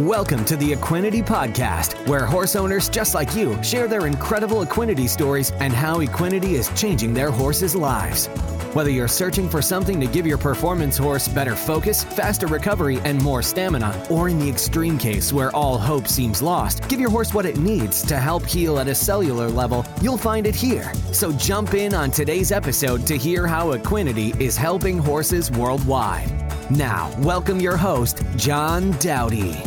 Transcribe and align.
Welcome 0.00 0.44
to 0.46 0.56
the 0.56 0.72
Equinety 0.72 1.24
Podcast, 1.24 2.08
where 2.08 2.26
horse 2.26 2.56
owners 2.56 2.88
just 2.88 3.14
like 3.14 3.36
you 3.36 3.62
share 3.62 3.86
their 3.86 4.08
incredible 4.08 4.64
equinety 4.66 5.08
stories 5.08 5.52
and 5.60 5.72
how 5.72 6.00
equinety 6.00 6.54
is 6.54 6.68
changing 6.74 7.14
their 7.14 7.30
horses' 7.30 7.76
lives. 7.76 8.26
Whether 8.74 8.90
you're 8.90 9.06
searching 9.06 9.48
for 9.48 9.62
something 9.62 10.00
to 10.00 10.08
give 10.08 10.26
your 10.26 10.36
performance 10.36 10.96
horse 10.96 11.28
better 11.28 11.54
focus, 11.54 12.02
faster 12.02 12.48
recovery, 12.48 12.98
and 13.04 13.22
more 13.22 13.40
stamina, 13.40 14.04
or 14.10 14.28
in 14.28 14.40
the 14.40 14.48
extreme 14.48 14.98
case 14.98 15.32
where 15.32 15.54
all 15.54 15.78
hope 15.78 16.08
seems 16.08 16.42
lost, 16.42 16.88
give 16.88 16.98
your 16.98 17.10
horse 17.10 17.32
what 17.32 17.46
it 17.46 17.56
needs 17.56 18.04
to 18.06 18.16
help 18.16 18.44
heal 18.44 18.80
at 18.80 18.88
a 18.88 18.94
cellular 18.96 19.48
level, 19.48 19.86
you'll 20.02 20.18
find 20.18 20.44
it 20.44 20.56
here. 20.56 20.92
So 21.12 21.30
jump 21.30 21.72
in 21.72 21.94
on 21.94 22.10
today's 22.10 22.50
episode 22.50 23.06
to 23.06 23.16
hear 23.16 23.46
how 23.46 23.74
Equinety 23.74 24.40
is 24.40 24.56
helping 24.56 24.98
horses 24.98 25.52
worldwide. 25.52 26.32
Now, 26.68 27.14
welcome 27.20 27.60
your 27.60 27.76
host, 27.76 28.24
John 28.34 28.90
Dowdy. 28.98 29.62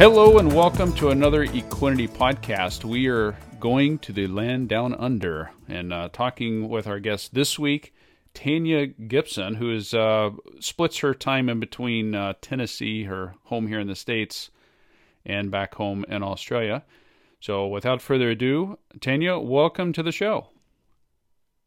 Hello 0.00 0.38
and 0.38 0.50
welcome 0.50 0.94
to 0.94 1.10
another 1.10 1.46
Equinety 1.46 2.08
podcast. 2.08 2.86
We 2.86 3.08
are 3.08 3.36
going 3.60 3.98
to 3.98 4.14
the 4.14 4.28
land 4.28 4.70
down 4.70 4.94
under 4.94 5.50
and 5.68 5.92
uh, 5.92 6.08
talking 6.10 6.70
with 6.70 6.86
our 6.86 6.98
guest 6.98 7.34
this 7.34 7.58
week, 7.58 7.92
Tania 8.32 8.86
Gibson, 8.86 9.56
who 9.56 9.70
is 9.70 9.92
uh, 9.92 10.30
splits 10.58 10.96
her 11.00 11.12
time 11.12 11.50
in 11.50 11.60
between 11.60 12.14
uh, 12.14 12.32
Tennessee, 12.40 13.04
her 13.04 13.34
home 13.44 13.66
here 13.66 13.78
in 13.78 13.88
the 13.88 13.94
states, 13.94 14.48
and 15.26 15.50
back 15.50 15.74
home 15.74 16.06
in 16.08 16.22
Australia. 16.22 16.82
So, 17.38 17.66
without 17.66 18.00
further 18.00 18.30
ado, 18.30 18.78
Tania, 19.02 19.38
welcome 19.38 19.92
to 19.92 20.02
the 20.02 20.12
show. 20.12 20.46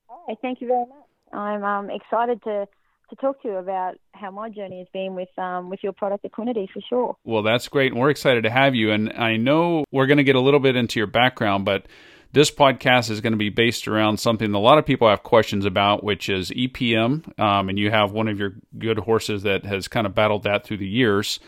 Hi, 0.09 0.35
thank 0.41 0.59
you 0.59 0.69
very 0.69 0.87
much. 0.87 1.05
I'm 1.33 1.63
um, 1.63 1.91
excited 1.91 2.41
to 2.45 2.67
to 3.09 3.15
talk 3.15 3.41
to 3.41 3.47
you 3.49 3.55
about 3.55 3.95
how 4.13 4.31
my 4.31 4.49
journey 4.49 4.79
has 4.79 4.87
been 4.93 5.15
with 5.15 5.29
um, 5.37 5.69
with 5.69 5.79
your 5.83 5.93
product 5.93 6.25
Equinety 6.25 6.67
for 6.71 6.81
sure. 6.87 7.17
Well, 7.23 7.43
that's 7.43 7.67
great, 7.67 7.91
and 7.91 7.99
we're 7.99 8.09
excited 8.09 8.43
to 8.43 8.49
have 8.49 8.75
you. 8.75 8.91
And 8.91 9.11
I 9.13 9.37
know 9.37 9.85
we're 9.91 10.07
going 10.07 10.17
to 10.17 10.23
get 10.23 10.35
a 10.35 10.41
little 10.41 10.59
bit 10.59 10.75
into 10.75 10.99
your 10.99 11.07
background, 11.07 11.65
but 11.65 11.87
this 12.33 12.49
podcast 12.49 13.11
is 13.11 13.21
going 13.21 13.33
to 13.33 13.37
be 13.37 13.49
based 13.49 13.87
around 13.87 14.17
something 14.17 14.53
a 14.53 14.59
lot 14.59 14.79
of 14.79 14.85
people 14.85 15.07
have 15.07 15.21
questions 15.21 15.65
about, 15.65 16.03
which 16.03 16.29
is 16.29 16.49
EPM. 16.49 17.39
Um, 17.39 17.69
and 17.69 17.77
you 17.77 17.91
have 17.91 18.11
one 18.11 18.27
of 18.27 18.39
your 18.39 18.55
good 18.77 18.97
horses 18.97 19.43
that 19.43 19.65
has 19.65 19.87
kind 19.87 20.07
of 20.07 20.15
battled 20.15 20.43
that 20.43 20.65
through 20.65 20.77
the 20.77 20.87
years. 20.87 21.39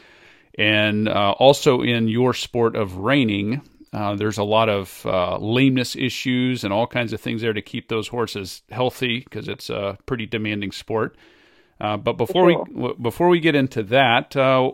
And 0.57 1.09
uh, 1.09 1.33
also 1.37 1.81
in 1.81 2.07
your 2.07 2.33
sport 2.33 2.75
of 2.75 2.97
reining, 2.97 3.61
uh, 3.91 4.15
there's 4.15 4.37
a 4.37 4.43
lot 4.43 4.69
of 4.69 5.05
uh, 5.05 5.37
lameness 5.37 5.95
issues 5.95 6.63
and 6.63 6.71
all 6.71 6.85
kinds 6.85 7.13
of 7.13 7.19
things 7.19 7.41
there 7.41 7.53
to 7.53 7.61
keep 7.61 7.87
those 7.87 8.07
horses 8.07 8.61
healthy 8.69 9.21
because 9.21 9.47
it's 9.47 9.69
a 9.69 9.97
pretty 10.05 10.25
demanding 10.27 10.71
sport. 10.71 11.17
Uh, 11.79 11.97
but 11.97 12.13
before 12.13 12.49
sure. 12.49 12.65
we 12.71 12.93
before 12.93 13.29
we 13.29 13.39
get 13.39 13.55
into 13.55 13.83
that, 13.83 14.35
uh, 14.35 14.71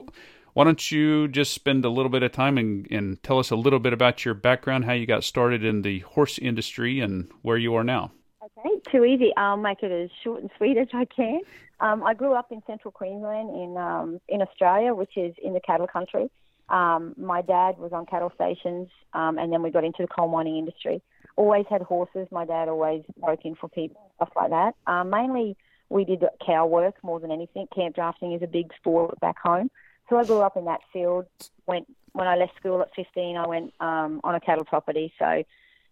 why 0.54 0.64
don't 0.64 0.92
you 0.92 1.28
just 1.28 1.54
spend 1.54 1.86
a 1.86 1.90
little 1.90 2.10
bit 2.10 2.24
of 2.24 2.32
time 2.32 2.58
and, 2.58 2.88
and 2.92 3.22
tell 3.24 3.40
us 3.40 3.52
a 3.52 3.56
little 3.56 3.80
bit 3.80 3.94
about 3.94 4.26
your 4.26 4.34
background, 4.34 4.86
how 4.86 4.94
you 4.94 5.06
got 5.06 5.24
started 5.24 5.64
in 5.64 5.82
the 5.82 6.00
horse 6.00 6.38
industry, 6.38 7.00
and 7.00 7.30
where 7.42 7.58
you 7.58 7.74
are 7.76 7.84
now? 7.84 8.12
Okay, 8.44 8.70
too 8.92 9.06
easy. 9.06 9.32
I'll 9.38 9.58
make 9.58 9.82
it 9.82 9.92
as 9.92 10.10
short 10.24 10.42
and 10.42 10.52
sweet 10.58 10.78
as 10.78 10.88
I 10.94 11.06
can. 11.06 11.42
Um, 11.80 12.04
I 12.04 12.14
grew 12.14 12.34
up 12.34 12.52
in 12.52 12.62
central 12.68 12.92
Queensland 12.92 13.50
in 13.50 13.78
um, 13.78 14.22
in 14.28 14.42
Australia, 14.42 14.94
which 14.94 15.18
is 15.18 15.34
in 15.44 15.54
the 15.54 15.62
cattle 15.62 15.88
country. 15.88 16.30
Um, 16.70 17.16
my 17.18 17.42
dad 17.42 17.78
was 17.78 17.92
on 17.92 18.06
cattle 18.06 18.32
stations, 18.36 18.90
um, 19.14 19.38
and 19.38 19.52
then 19.52 19.62
we 19.62 19.72
got 19.72 19.84
into 19.84 20.04
the 20.04 20.08
coal 20.08 20.28
mining 20.28 20.58
industry. 20.58 21.02
Always 21.36 21.66
had 21.70 21.82
horses. 21.82 22.28
My 22.32 22.46
dad 22.46 22.70
always 22.70 23.04
broke 23.18 23.46
in 23.46 23.56
for 23.56 23.68
people, 23.68 24.12
stuff 24.16 24.30
like 24.36 24.52
that. 24.52 24.76
Um, 24.86 25.10
mainly 25.10 25.58
we 25.92 26.06
did 26.06 26.24
cow 26.44 26.66
work 26.66 26.96
more 27.04 27.20
than 27.20 27.32
anything. 27.32 27.68
Camp 27.76 27.96
drafting 27.96 28.32
is 28.32 28.42
a 28.42 28.48
big 28.48 28.72
sport 28.78 29.20
back 29.20 29.38
home. 29.38 29.70
So 30.10 30.18
I 30.18 30.24
grew 30.24 30.40
up 30.40 30.56
in 30.56 30.66
that 30.66 30.80
field. 30.94 31.26
Went 31.68 31.86
when 32.14 32.28
I 32.28 32.36
left 32.36 32.56
school 32.58 32.82
at 32.82 32.90
15, 32.96 33.38
I 33.38 33.48
went 33.48 33.74
um, 33.80 34.22
on 34.24 34.36
a 34.36 34.40
cattle 34.40 34.66
property. 34.66 35.14
So 35.20 35.44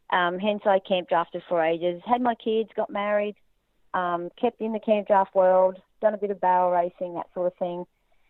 um, 0.10 0.40
hence 0.40 0.62
I 0.66 0.80
camp 0.80 1.10
drafted 1.10 1.44
for 1.48 1.64
ages. 1.64 2.02
Had 2.06 2.22
my 2.22 2.36
kids, 2.36 2.70
got 2.76 2.90
married, 2.90 3.36
um, 3.94 4.30
kept 4.40 4.60
in 4.62 4.74
the 4.74 4.80
camp 4.80 5.08
draft 5.08 5.36
world, 5.36 5.78
done 6.02 6.14
a 6.14 6.18
bit 6.18 6.32
of 6.32 6.42
barrel 6.42 6.72
racing, 6.72 7.16
that 7.16 7.28
sort 7.34 7.48
of 7.48 7.56
thing, 7.58 7.86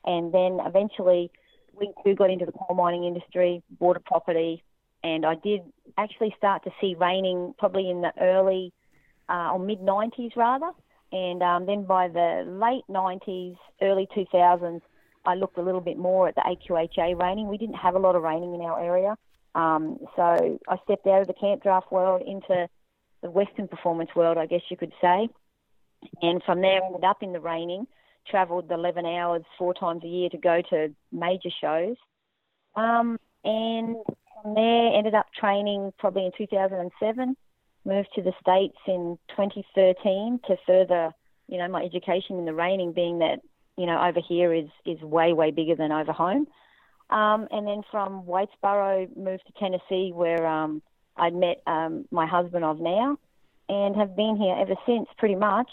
and 0.06 0.34
then 0.34 0.60
eventually 0.66 1.32
we 1.74 1.92
too 2.04 2.16
got 2.16 2.30
into 2.30 2.46
the 2.46 2.52
coal 2.52 2.76
mining 2.76 3.06
industry, 3.06 3.64
bought 3.80 3.98
a 3.98 4.00
property, 4.00 4.64
and 5.04 5.26
I 5.26 5.36
did 5.36 5.62
actually 5.98 6.34
start 6.38 6.64
to 6.66 6.72
see 6.82 6.96
reining 7.00 7.54
probably 7.58 7.90
in 7.90 8.02
the 8.02 8.12
early 8.20 8.74
uh, 9.30 9.52
or 9.54 9.60
mid 9.60 9.80
90s 9.80 10.36
rather. 10.36 10.72
And 11.12 11.42
um, 11.42 11.66
then 11.66 11.86
by 11.86 12.08
the 12.08 12.44
late 12.48 12.84
90s, 12.90 13.58
early 13.82 14.08
2000s, 14.16 14.82
I 15.26 15.36
looked 15.36 15.58
a 15.58 15.62
little 15.62 15.82
bit 15.82 15.98
more 15.98 16.28
at 16.28 16.36
the 16.36 16.42
AQHA 16.42 17.20
reining. 17.20 17.48
We 17.48 17.58
didn't 17.58 17.76
have 17.76 17.96
a 17.96 18.00
lot 18.00 18.16
of 18.16 18.24
reining 18.24 18.54
in 18.54 18.62
our 18.62 18.82
area. 18.82 19.16
Um, 19.56 19.98
so 20.16 20.60
I 20.68 20.78
stepped 20.84 21.08
out 21.08 21.22
of 21.22 21.28
the 21.28 21.34
camp 21.34 21.64
draft 21.64 21.92
world 21.92 22.22
into 22.26 22.70
the 23.22 23.30
Western 23.30 23.68
performance 23.68 24.12
world, 24.16 24.38
I 24.38 24.46
guess 24.46 24.62
you 24.70 24.78
could 24.78 24.94
say. 25.02 25.30
And 26.22 26.42
from 26.44 26.62
there, 26.62 26.82
ended 26.84 27.04
up 27.04 27.22
in 27.22 27.34
the 27.34 27.42
reining, 27.42 27.88
travelled 28.30 28.72
11 28.72 29.06
hours 29.06 29.44
four 29.58 29.74
times 29.74 30.04
a 30.04 30.08
year 30.08 30.30
to 30.30 30.38
go 30.38 30.62
to 30.70 30.94
major 31.12 31.50
shows. 31.60 31.98
Um, 32.76 33.20
and 33.44 33.98
from 34.42 34.56
there, 34.56 34.94
ended 34.96 35.16
up 35.16 35.26
training 35.38 35.92
probably 35.98 36.26
in 36.26 36.32
2007 36.38 37.36
moved 37.86 38.10
to 38.16 38.22
the 38.22 38.34
States 38.42 38.78
in 38.88 39.18
2013 39.30 40.40
to 40.48 40.56
further, 40.66 41.12
you 41.48 41.58
know, 41.58 41.68
my 41.68 41.84
education 41.84 42.38
in 42.38 42.46
the 42.46 42.54
reining 42.54 42.94
being 42.94 43.20
that, 43.20 43.40
you 43.78 43.86
know, 43.86 44.02
over 44.02 44.20
here 44.26 44.54
is, 44.54 44.68
is 44.86 45.00
way, 45.02 45.34
way 45.34 45.52
bigger 45.52 45.76
than 45.76 45.92
over 45.92 46.12
home. 46.12 46.48
Um, 47.10 47.48
and 47.52 47.66
then 47.68 47.82
from 47.90 48.24
Waitsboro, 48.24 49.16
moved 49.18 49.44
to 49.48 49.54
Tennessee 49.60 50.12
where 50.14 50.46
um, 50.46 50.82
I'd 51.18 51.34
met 51.34 51.62
um, 51.66 52.06
my 52.12 52.28
husband 52.28 52.64
of 52.64 52.80
now 52.80 53.18
and 53.68 53.96
have 53.96 54.16
been 54.16 54.36
here 54.38 54.56
ever 54.60 54.76
since 54.86 55.08
pretty 55.18 55.36
much. 55.36 55.70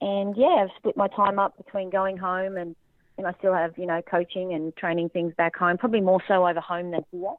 And 0.00 0.36
yeah, 0.36 0.64
I've 0.64 0.70
split 0.76 0.96
my 0.96 1.08
time 1.08 1.38
up 1.38 1.56
between 1.56 1.90
going 1.90 2.16
home 2.16 2.56
and, 2.56 2.76
and 3.16 3.26
I 3.26 3.32
still 3.38 3.54
have, 3.54 3.78
you 3.78 3.86
know, 3.86 4.02
coaching 4.02 4.52
and 4.52 4.76
training 4.76 5.08
things 5.10 5.32
back 5.36 5.56
home, 5.56 5.78
probably 5.78 6.00
more 6.00 6.22
so 6.28 6.46
over 6.46 6.60
home 6.60 6.90
than 6.90 7.04
here. 7.10 7.34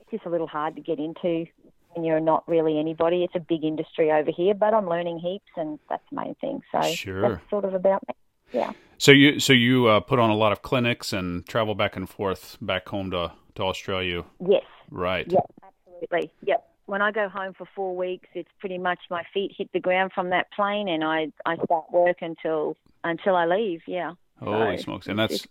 It's 0.00 0.10
just 0.10 0.26
a 0.26 0.30
little 0.30 0.46
hard 0.46 0.76
to 0.76 0.82
get 0.82 0.98
into 0.98 1.46
and 1.94 2.04
you're 2.04 2.20
not 2.20 2.46
really 2.48 2.78
anybody. 2.78 3.24
It's 3.24 3.34
a 3.34 3.40
big 3.40 3.64
industry 3.64 4.10
over 4.10 4.30
here, 4.30 4.54
but 4.54 4.74
I'm 4.74 4.88
learning 4.88 5.18
heaps, 5.18 5.50
and 5.56 5.78
that's 5.88 6.02
the 6.10 6.16
main 6.16 6.34
thing. 6.36 6.62
So 6.72 6.82
sure. 6.82 7.22
that's 7.22 7.50
sort 7.50 7.64
of 7.64 7.74
about 7.74 8.06
me. 8.08 8.14
Yeah. 8.52 8.72
So 8.98 9.12
you 9.12 9.40
so 9.40 9.52
you 9.52 9.86
uh, 9.86 10.00
put 10.00 10.18
on 10.18 10.30
a 10.30 10.36
lot 10.36 10.52
of 10.52 10.62
clinics 10.62 11.12
and 11.12 11.46
travel 11.46 11.74
back 11.74 11.96
and 11.96 12.08
forth 12.08 12.56
back 12.60 12.88
home 12.88 13.10
to 13.10 13.32
to 13.56 13.62
Australia. 13.62 14.24
Yes. 14.40 14.62
Right. 14.90 15.30
Yep. 15.30 15.52
Absolutely. 15.62 16.32
Yep. 16.44 16.70
When 16.86 17.00
I 17.00 17.12
go 17.12 17.28
home 17.28 17.54
for 17.54 17.66
four 17.74 17.96
weeks, 17.96 18.28
it's 18.34 18.50
pretty 18.60 18.78
much 18.78 18.98
my 19.10 19.24
feet 19.32 19.52
hit 19.56 19.70
the 19.72 19.80
ground 19.80 20.12
from 20.14 20.30
that 20.30 20.52
plane, 20.52 20.88
and 20.88 21.02
I 21.02 21.32
I 21.46 21.56
start 21.64 21.90
work 21.92 22.18
until 22.20 22.76
until 23.02 23.36
I 23.36 23.46
leave. 23.46 23.82
Yeah. 23.86 24.12
Holy 24.40 24.76
so 24.76 24.84
smokes! 24.84 25.06
And 25.06 25.18
that's 25.18 25.46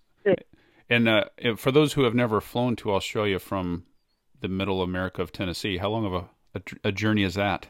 and 0.89 1.07
uh, 1.07 1.25
for 1.57 1.71
those 1.71 1.93
who 1.93 2.03
have 2.03 2.13
never 2.13 2.39
flown 2.41 2.75
to 2.77 2.91
Australia 2.91 3.39
from 3.39 3.85
the 4.43 4.49
middle 4.49 4.83
America 4.83 5.23
of 5.23 5.31
Tennessee, 5.31 5.77
how 5.77 5.89
long 5.89 6.05
of 6.05 6.13
a 6.13 6.29
a, 6.55 6.61
a 6.85 6.91
journey 6.91 7.23
is 7.23 7.35
that? 7.35 7.67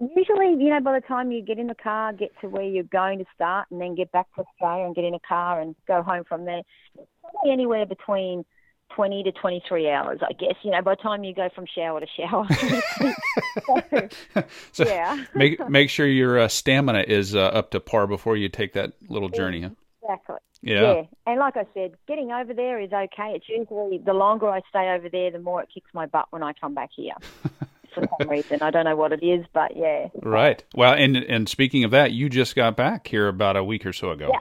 Usually, 0.00 0.50
you 0.62 0.70
know, 0.70 0.80
by 0.80 0.98
the 0.98 1.06
time 1.06 1.30
you 1.30 1.42
get 1.42 1.58
in 1.58 1.66
the 1.66 1.74
car, 1.74 2.12
get 2.12 2.32
to 2.40 2.48
where 2.48 2.64
you're 2.64 2.84
going 2.84 3.18
to 3.18 3.24
start, 3.34 3.68
and 3.70 3.80
then 3.80 3.94
get 3.94 4.10
back 4.12 4.26
to 4.34 4.42
Australia 4.42 4.84
and 4.84 4.94
get 4.94 5.04
in 5.04 5.14
a 5.14 5.20
car 5.20 5.60
and 5.60 5.74
go 5.86 6.02
home 6.02 6.24
from 6.28 6.44
there, 6.44 6.62
probably 6.94 7.52
anywhere 7.52 7.86
between 7.86 8.44
20 8.94 9.22
to 9.22 9.32
23 9.32 9.88
hours, 9.90 10.20
I 10.22 10.32
guess. 10.32 10.56
You 10.62 10.72
know, 10.72 10.82
by 10.82 10.92
the 10.92 11.02
time 11.02 11.24
you 11.24 11.34
go 11.34 11.48
from 11.54 11.64
shower 11.74 12.00
to 12.00 12.06
shower. 12.06 12.46
so, 14.34 14.44
so, 14.72 14.84
yeah. 14.84 15.24
make 15.34 15.68
make 15.70 15.90
sure 15.90 16.06
your 16.06 16.40
uh, 16.40 16.48
stamina 16.48 17.04
is 17.06 17.34
uh, 17.34 17.40
up 17.40 17.70
to 17.70 17.80
par 17.80 18.06
before 18.06 18.36
you 18.36 18.48
take 18.48 18.72
that 18.74 18.92
little 19.08 19.30
journey. 19.30 19.62
Huh? 19.62 19.70
Exactly. 20.04 20.36
Yeah. 20.62 20.80
yeah. 20.80 21.02
And 21.26 21.40
like 21.40 21.56
I 21.56 21.64
said, 21.74 21.94
getting 22.06 22.30
over 22.30 22.54
there 22.54 22.80
is 22.80 22.92
okay. 22.92 23.32
It's 23.34 23.48
usually 23.48 23.98
the 23.98 24.12
longer 24.12 24.48
I 24.48 24.60
stay 24.68 24.90
over 24.90 25.08
there, 25.08 25.30
the 25.30 25.38
more 25.38 25.62
it 25.62 25.68
kicks 25.72 25.90
my 25.94 26.06
butt 26.06 26.26
when 26.30 26.42
I 26.42 26.52
come 26.52 26.74
back 26.74 26.90
here. 26.94 27.14
for 27.94 28.06
some 28.18 28.28
reason. 28.28 28.60
I 28.60 28.70
don't 28.70 28.84
know 28.84 28.96
what 28.96 29.12
it 29.12 29.24
is, 29.24 29.44
but 29.52 29.76
yeah. 29.76 30.08
Right. 30.22 30.62
Well, 30.74 30.94
and 30.94 31.16
and 31.16 31.48
speaking 31.48 31.84
of 31.84 31.92
that, 31.92 32.12
you 32.12 32.28
just 32.28 32.56
got 32.56 32.76
back 32.76 33.06
here 33.06 33.28
about 33.28 33.56
a 33.56 33.64
week 33.64 33.86
or 33.86 33.92
so 33.92 34.10
ago. 34.10 34.30
Yeah. 34.32 34.40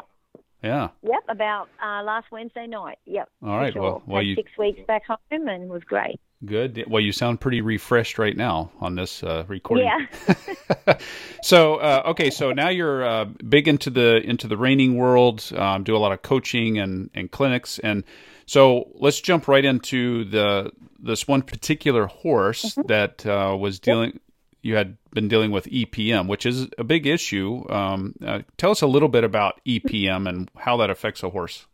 Yeah. 0.63 0.89
Yep. 1.03 1.23
About 1.29 1.69
uh, 1.83 2.03
last 2.03 2.27
Wednesday 2.31 2.67
night. 2.67 2.97
Yep. 3.05 3.29
All 3.43 3.57
right. 3.57 3.73
Sure. 3.73 3.81
Well, 3.81 4.03
well, 4.05 4.17
Had 4.17 4.27
you 4.27 4.35
six 4.35 4.51
weeks 4.57 4.79
back 4.87 5.03
home 5.05 5.47
and 5.47 5.69
was 5.69 5.83
great. 5.83 6.19
Good. 6.45 6.85
Well, 6.87 7.01
you 7.01 7.11
sound 7.11 7.39
pretty 7.39 7.61
refreshed 7.61 8.17
right 8.17 8.35
now 8.35 8.71
on 8.81 8.95
this 8.95 9.23
uh, 9.23 9.45
recording. 9.47 9.85
Yeah. 9.85 10.97
so 11.43 11.75
uh, 11.75 12.03
okay, 12.07 12.29
so 12.29 12.51
now 12.51 12.69
you're 12.69 13.05
uh, 13.05 13.25
big 13.25 13.67
into 13.67 13.89
the 13.89 14.17
into 14.17 14.47
the 14.47 14.57
reining 14.57 14.95
world. 14.95 15.49
Um, 15.55 15.83
do 15.83 15.95
a 15.95 15.99
lot 15.99 16.11
of 16.11 16.21
coaching 16.21 16.79
and 16.79 17.09
and 17.13 17.31
clinics, 17.31 17.79
and 17.79 18.03
so 18.45 18.89
let's 18.95 19.21
jump 19.21 19.47
right 19.47 19.63
into 19.63 20.25
the 20.25 20.71
this 20.99 21.27
one 21.27 21.43
particular 21.43 22.07
horse 22.07 22.63
mm-hmm. 22.63 22.87
that 22.87 23.25
uh, 23.25 23.55
was 23.57 23.79
dealing. 23.79 24.19
You 24.61 24.75
had 24.75 24.97
been 25.11 25.27
dealing 25.27 25.51
with 25.51 25.65
EPM, 25.65 26.27
which 26.27 26.45
is 26.45 26.67
a 26.77 26.83
big 26.83 27.05
issue. 27.05 27.65
Um, 27.69 28.15
uh, 28.25 28.41
tell 28.57 28.71
us 28.71 28.81
a 28.81 28.87
little 28.87 29.09
bit 29.09 29.23
about 29.23 29.59
EPM 29.67 30.27
and 30.27 30.49
how 30.57 30.77
that 30.77 30.89
affects 30.89 31.21
a 31.21 31.29
horse. 31.29 31.67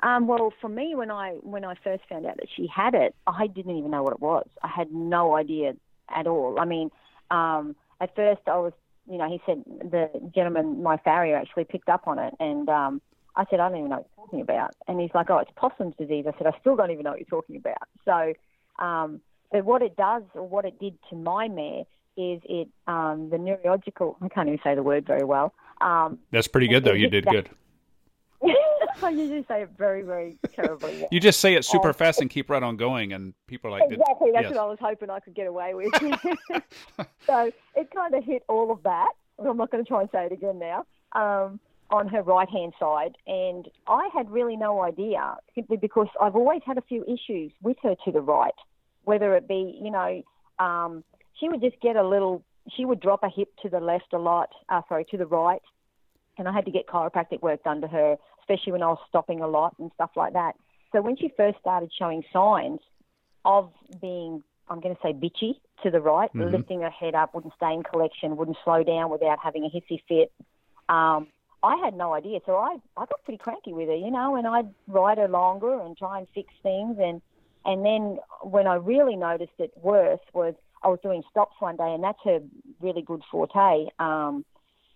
Um, 0.00 0.26
well, 0.26 0.52
for 0.60 0.68
me, 0.68 0.94
when 0.94 1.10
I 1.10 1.32
when 1.42 1.64
I 1.64 1.74
first 1.82 2.04
found 2.08 2.26
out 2.26 2.36
that 2.36 2.48
she 2.54 2.68
had 2.72 2.94
it, 2.94 3.14
I 3.26 3.46
didn't 3.46 3.76
even 3.76 3.90
know 3.90 4.02
what 4.02 4.12
it 4.12 4.20
was. 4.20 4.46
I 4.62 4.68
had 4.68 4.92
no 4.92 5.34
idea 5.34 5.74
at 6.08 6.26
all. 6.26 6.58
I 6.60 6.64
mean, 6.64 6.90
um, 7.30 7.74
at 8.00 8.14
first 8.14 8.42
I 8.46 8.58
was, 8.58 8.72
you 9.10 9.18
know, 9.18 9.28
he 9.28 9.40
said 9.44 9.64
the 9.66 10.08
gentleman, 10.34 10.82
my 10.82 10.98
farrier, 10.98 11.36
actually 11.36 11.64
picked 11.64 11.88
up 11.88 12.06
on 12.06 12.18
it, 12.18 12.34
and 12.38 12.68
um, 12.68 13.00
I 13.34 13.44
said, 13.50 13.60
I 13.60 13.68
don't 13.68 13.78
even 13.78 13.90
know 13.90 13.96
what 13.96 14.06
you're 14.16 14.26
talking 14.26 14.40
about. 14.40 14.74
And 14.86 15.00
he's 15.00 15.10
like, 15.14 15.30
oh, 15.30 15.38
it's 15.38 15.50
Possum's 15.56 15.94
disease. 15.96 16.26
I 16.28 16.36
said, 16.38 16.46
I 16.46 16.58
still 16.60 16.76
don't 16.76 16.90
even 16.90 17.04
know 17.04 17.10
what 17.10 17.20
you're 17.20 17.26
talking 17.26 17.56
about. 17.56 17.88
So, 18.04 18.34
um, 18.84 19.20
but 19.50 19.64
what 19.64 19.82
it 19.82 19.96
does, 19.96 20.22
or 20.34 20.46
what 20.46 20.64
it 20.64 20.78
did 20.78 20.98
to 21.10 21.16
my 21.16 21.48
mare, 21.48 21.84
is 22.16 22.40
it 22.44 22.68
um, 22.86 23.30
the 23.30 23.38
neurological. 23.38 24.16
I 24.20 24.28
can't 24.28 24.48
even 24.48 24.60
say 24.62 24.74
the 24.74 24.82
word 24.82 25.06
very 25.06 25.24
well. 25.24 25.54
Um, 25.80 26.18
That's 26.32 26.48
pretty 26.48 26.68
good, 26.68 26.84
though. 26.84 26.92
You 26.92 27.08
did 27.08 27.26
good. 27.26 27.48
I 29.02 29.10
usually 29.10 29.44
say 29.48 29.62
it 29.62 29.70
very, 29.76 30.02
very 30.02 30.38
terribly. 30.54 31.06
you 31.10 31.20
just 31.20 31.40
say 31.40 31.54
it 31.54 31.64
super 31.64 31.92
fast 31.92 32.20
and 32.20 32.30
keep 32.30 32.50
right 32.50 32.62
on 32.62 32.76
going, 32.76 33.12
and 33.12 33.34
people 33.46 33.74
are 33.74 33.80
like, 33.80 33.90
exactly. 33.90 34.30
That's 34.32 34.44
yes. 34.44 34.54
what 34.54 34.60
I 34.60 34.66
was 34.66 34.78
hoping 34.80 35.10
I 35.10 35.20
could 35.20 35.34
get 35.34 35.46
away 35.46 35.74
with. 35.74 35.92
so 37.26 37.52
it 37.76 37.90
kind 37.94 38.14
of 38.14 38.24
hit 38.24 38.44
all 38.48 38.70
of 38.70 38.82
that. 38.84 39.10
I'm 39.38 39.56
not 39.56 39.70
going 39.70 39.84
to 39.84 39.88
try 39.88 40.02
and 40.02 40.10
say 40.10 40.26
it 40.26 40.32
again 40.32 40.58
now. 40.58 40.84
Um, 41.12 41.60
on 41.90 42.06
her 42.08 42.22
right 42.22 42.48
hand 42.50 42.74
side, 42.78 43.16
and 43.26 43.66
I 43.86 44.10
had 44.12 44.30
really 44.30 44.56
no 44.56 44.82
idea 44.82 45.36
simply 45.54 45.78
because 45.78 46.08
I've 46.20 46.36
always 46.36 46.60
had 46.66 46.76
a 46.76 46.82
few 46.82 47.02
issues 47.04 47.50
with 47.62 47.78
her 47.82 47.94
to 48.04 48.12
the 48.12 48.20
right, 48.20 48.52
whether 49.04 49.34
it 49.36 49.48
be, 49.48 49.78
you 49.82 49.90
know, 49.90 50.22
um, 50.58 51.02
she 51.40 51.48
would 51.48 51.62
just 51.62 51.80
get 51.80 51.96
a 51.96 52.06
little, 52.06 52.44
she 52.76 52.84
would 52.84 53.00
drop 53.00 53.22
a 53.22 53.30
hip 53.30 53.48
to 53.62 53.70
the 53.70 53.80
left 53.80 54.12
a 54.12 54.18
lot, 54.18 54.50
uh, 54.68 54.82
sorry, 54.86 55.06
to 55.06 55.16
the 55.16 55.24
right, 55.24 55.62
and 56.38 56.48
I 56.48 56.52
had 56.52 56.64
to 56.64 56.70
get 56.70 56.86
chiropractic 56.86 57.42
work 57.42 57.62
done 57.64 57.80
to 57.80 57.88
her, 57.88 58.16
especially 58.40 58.72
when 58.72 58.82
I 58.82 58.88
was 58.88 58.98
stopping 59.08 59.40
a 59.40 59.48
lot 59.48 59.74
and 59.78 59.90
stuff 59.94 60.10
like 60.16 60.32
that. 60.32 60.54
So 60.92 61.02
when 61.02 61.16
she 61.16 61.32
first 61.36 61.58
started 61.60 61.90
showing 61.96 62.22
signs 62.32 62.80
of 63.44 63.70
being, 64.00 64.42
I'm 64.68 64.80
going 64.80 64.94
to 64.94 65.00
say 65.02 65.12
bitchy 65.12 65.54
to 65.82 65.90
the 65.90 66.00
right, 66.00 66.30
mm-hmm. 66.30 66.50
lifting 66.54 66.80
her 66.82 66.90
head 66.90 67.14
up, 67.14 67.34
wouldn't 67.34 67.54
stay 67.54 67.72
in 67.72 67.82
collection, 67.82 68.36
wouldn't 68.36 68.56
slow 68.64 68.82
down 68.82 69.10
without 69.10 69.38
having 69.42 69.64
a 69.64 69.68
hissy 69.68 70.00
fit. 70.08 70.32
Um, 70.88 71.28
I 71.62 71.76
had 71.76 71.96
no 71.96 72.14
idea, 72.14 72.38
so 72.46 72.56
I 72.56 72.76
I 72.96 73.06
got 73.06 73.24
pretty 73.24 73.38
cranky 73.38 73.72
with 73.72 73.88
her, 73.88 73.94
you 73.94 74.10
know, 74.10 74.36
and 74.36 74.46
I'd 74.46 74.72
ride 74.86 75.18
her 75.18 75.28
longer 75.28 75.80
and 75.80 75.96
try 75.96 76.18
and 76.18 76.28
fix 76.32 76.48
things, 76.62 76.98
and 77.00 77.20
and 77.64 77.84
then 77.84 78.18
when 78.42 78.66
I 78.66 78.74
really 78.74 79.16
noticed 79.16 79.52
it 79.58 79.72
worse 79.82 80.20
was 80.32 80.54
I 80.82 80.88
was 80.88 81.00
doing 81.02 81.22
stops 81.30 81.56
one 81.58 81.76
day, 81.76 81.92
and 81.92 82.02
that's 82.02 82.18
her 82.24 82.40
really 82.80 83.02
good 83.02 83.22
forte. 83.30 83.88
Um, 83.98 84.44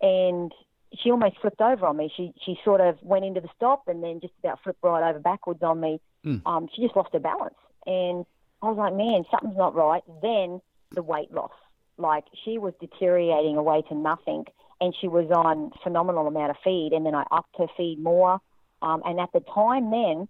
and 0.00 0.52
she 1.00 1.10
almost 1.10 1.38
flipped 1.40 1.60
over 1.60 1.86
on 1.86 1.96
me. 1.96 2.12
She 2.16 2.32
she 2.44 2.58
sort 2.64 2.80
of 2.80 2.96
went 3.02 3.24
into 3.24 3.40
the 3.40 3.48
stop 3.56 3.88
and 3.88 4.02
then 4.02 4.20
just 4.20 4.34
about 4.42 4.62
flipped 4.62 4.82
right 4.82 5.08
over 5.08 5.18
backwards 5.18 5.62
on 5.62 5.80
me. 5.80 6.00
Mm. 6.24 6.42
Um, 6.46 6.68
she 6.74 6.82
just 6.82 6.96
lost 6.96 7.10
her 7.12 7.20
balance, 7.20 7.54
and 7.86 8.24
I 8.62 8.66
was 8.66 8.76
like, 8.76 8.94
man, 8.94 9.24
something's 9.30 9.56
not 9.56 9.74
right. 9.74 10.02
Then 10.22 10.60
the 10.90 11.02
weight 11.02 11.32
loss, 11.32 11.52
like 11.98 12.24
she 12.44 12.58
was 12.58 12.74
deteriorating 12.80 13.56
away 13.56 13.82
to 13.88 13.94
nothing, 13.94 14.44
and 14.80 14.94
she 15.00 15.08
was 15.08 15.30
on 15.30 15.72
phenomenal 15.82 16.26
amount 16.26 16.50
of 16.50 16.56
feed, 16.62 16.92
and 16.92 17.04
then 17.04 17.14
I 17.14 17.24
upped 17.30 17.56
her 17.58 17.66
feed 17.76 17.98
more. 17.98 18.40
Um, 18.82 19.02
and 19.04 19.20
at 19.20 19.32
the 19.32 19.40
time, 19.40 19.90
then 19.90 20.28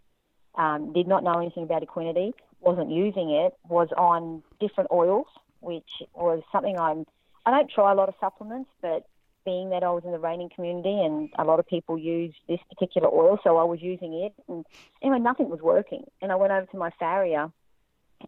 um, 0.55 0.93
did 0.93 1.09
not 1.09 1.25
know 1.25 1.39
anything 1.39 1.63
about 1.63 1.83
Equinety, 1.83 2.33
wasn't 2.61 2.91
using 2.91 3.31
it, 3.31 3.55
was 3.69 3.89
on 3.97 4.43
different 4.61 4.91
oils, 4.93 5.27
which 5.61 5.89
was 6.15 6.43
something 6.53 6.79
I'm. 6.79 7.07
I 7.45 7.51
don't 7.51 7.71
try 7.71 7.91
a 7.91 7.95
lot 7.95 8.09
of 8.09 8.15
supplements, 8.21 8.71
but 8.81 9.05
being 9.45 9.71
that 9.71 9.83
I 9.83 9.91
was 9.91 10.03
in 10.05 10.13
the 10.13 10.19
reining 10.19 10.51
community 10.55 11.01
and 11.03 11.31
a 11.39 11.45
lot 11.45 11.59
of 11.59 11.67
people 11.67 11.99
use 11.99 12.35
this 12.49 12.61
particular 12.69 13.09
oil, 13.09 13.39
so 13.43 13.57
I 13.57 13.65
was 13.65 13.81
using 13.81 14.15
it. 14.15 14.35
And 14.49 14.65
anyway, 15.03 15.19
nothing 15.19 15.49
was 15.49 15.61
working. 15.61 16.05
And 16.21 16.33
I 16.33 16.37
went 16.37 16.53
over 16.53 16.67
to 16.67 16.77
my 16.77 16.91
farrier, 16.99 17.51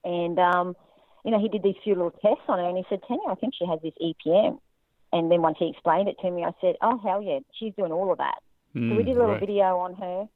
and 0.04 0.38
um, 0.38 0.76
you 1.24 1.30
know, 1.30 1.40
he 1.40 1.48
did 1.48 1.62
these 1.62 1.76
few 1.82 1.94
little 1.94 2.10
tests 2.10 2.44
on 2.48 2.58
her, 2.58 2.68
and 2.68 2.76
he 2.76 2.84
said, 2.88 3.00
"Tania, 3.06 3.28
I 3.28 3.34
think 3.34 3.54
she 3.58 3.66
has 3.66 3.80
this 3.82 3.94
EPM." 4.02 4.58
And 5.12 5.30
then 5.30 5.42
once 5.42 5.56
he 5.58 5.70
explained 5.70 6.08
it 6.08 6.16
to 6.22 6.30
me, 6.30 6.44
I 6.44 6.52
said, 6.60 6.76
"Oh 6.82 6.98
hell 6.98 7.22
yeah, 7.22 7.38
she's 7.58 7.74
doing 7.74 7.92
all 7.92 8.12
of 8.12 8.18
that." 8.18 8.38
Mm, 8.74 8.90
so 8.90 8.96
we 8.96 9.04
did 9.04 9.16
a 9.16 9.20
little 9.20 9.34
right. 9.34 9.40
video 9.40 9.78
on 9.78 9.94
her, 9.94 10.28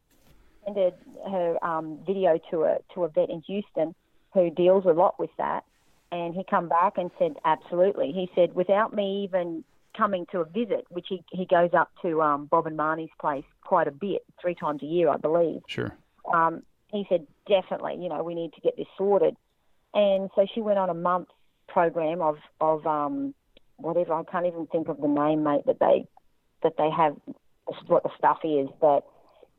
and 0.66 0.92
her 1.30 1.64
um, 1.64 1.98
video 2.06 2.38
to 2.50 2.64
a 2.64 2.78
to 2.94 3.04
a 3.04 3.08
vet 3.08 3.30
in 3.30 3.42
Houston 3.42 3.94
who 4.34 4.50
deals 4.50 4.84
a 4.84 4.92
lot 4.92 5.18
with 5.18 5.30
that. 5.38 5.64
And 6.10 6.34
he 6.34 6.42
come 6.48 6.68
back 6.68 6.94
and 6.96 7.10
said, 7.18 7.34
absolutely. 7.44 8.12
He 8.12 8.30
said, 8.34 8.54
without 8.54 8.94
me 8.94 9.24
even 9.24 9.64
coming 9.98 10.24
to 10.30 10.38
a 10.38 10.44
visit, 10.44 10.86
which 10.88 11.06
he, 11.08 11.22
he 11.32 11.44
goes 11.44 11.70
up 11.76 11.90
to 12.02 12.22
um, 12.22 12.46
Bob 12.46 12.66
and 12.66 12.78
Marnie's 12.78 13.10
place 13.20 13.44
quite 13.62 13.88
a 13.88 13.90
bit, 13.90 14.22
three 14.40 14.54
times 14.54 14.82
a 14.82 14.86
year, 14.86 15.08
I 15.08 15.16
believe. 15.16 15.60
Sure. 15.66 15.92
Um, 16.32 16.62
he 16.92 17.04
said, 17.08 17.26
definitely, 17.48 17.96
you 18.00 18.08
know, 18.08 18.22
we 18.22 18.34
need 18.34 18.52
to 18.54 18.60
get 18.60 18.76
this 18.76 18.86
sorted. 18.96 19.36
And 19.92 20.30
so 20.34 20.46
she 20.54 20.60
went 20.60 20.78
on 20.78 20.88
a 20.88 20.94
month 20.94 21.28
program 21.66 22.22
of, 22.22 22.36
of 22.60 22.86
um, 22.86 23.34
whatever, 23.76 24.14
I 24.14 24.22
can't 24.24 24.46
even 24.46 24.66
think 24.68 24.88
of 24.88 25.00
the 25.00 25.08
name, 25.08 25.42
mate, 25.42 25.66
that 25.66 25.80
they, 25.80 26.06
that 26.62 26.74
they 26.78 26.90
have, 26.90 27.16
what 27.86 28.02
the 28.02 28.10
stuff 28.16 28.38
is, 28.44 28.68
but 28.80 29.04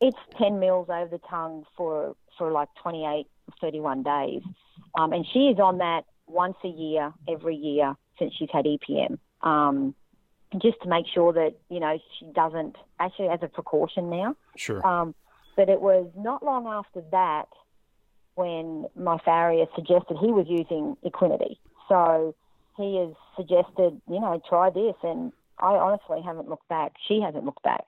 it's 0.01 0.17
10 0.39 0.59
mils 0.59 0.87
over 0.89 1.09
the 1.09 1.21
tongue 1.29 1.65
for, 1.75 2.15
for 2.37 2.51
like 2.51 2.69
28, 2.81 3.27
31 3.61 4.03
days. 4.03 4.41
Um, 4.97 5.11
and 5.13 5.25
she 5.33 5.47
is 5.47 5.59
on 5.59 5.79
that 5.79 6.05
once 6.27 6.55
a 6.63 6.69
year, 6.69 7.13
every 7.27 7.55
year 7.55 7.95
since 8.17 8.33
she's 8.37 8.49
had 8.51 8.65
EPM. 8.65 9.17
Um, 9.41 9.95
just 10.57 10.81
to 10.81 10.89
make 10.89 11.05
sure 11.13 11.31
that 11.33 11.55
you 11.69 11.79
know 11.79 11.97
she 12.17 12.25
doesn't 12.33 12.75
actually 12.99 13.29
as 13.29 13.39
a 13.41 13.47
precaution 13.47 14.09
now. 14.09 14.35
Sure. 14.55 14.85
Um, 14.85 15.15
but 15.55 15.69
it 15.69 15.81
was 15.81 16.09
not 16.17 16.43
long 16.43 16.67
after 16.67 17.01
that 17.11 17.49
when 18.35 18.85
my 18.95 19.17
farrier 19.25 19.65
suggested 19.75 20.15
he 20.19 20.31
was 20.31 20.45
using 20.47 20.95
Equinety. 21.03 21.57
So 21.89 22.33
he 22.77 22.95
has 22.97 23.13
suggested, 23.35 24.01
you 24.07 24.21
know, 24.21 24.41
try 24.47 24.69
this, 24.69 24.95
and 25.03 25.33
I 25.57 25.73
honestly 25.73 26.21
haven't 26.23 26.47
looked 26.47 26.69
back. 26.69 26.93
She 27.05 27.19
hasn't 27.19 27.43
looked 27.43 27.63
back. 27.63 27.83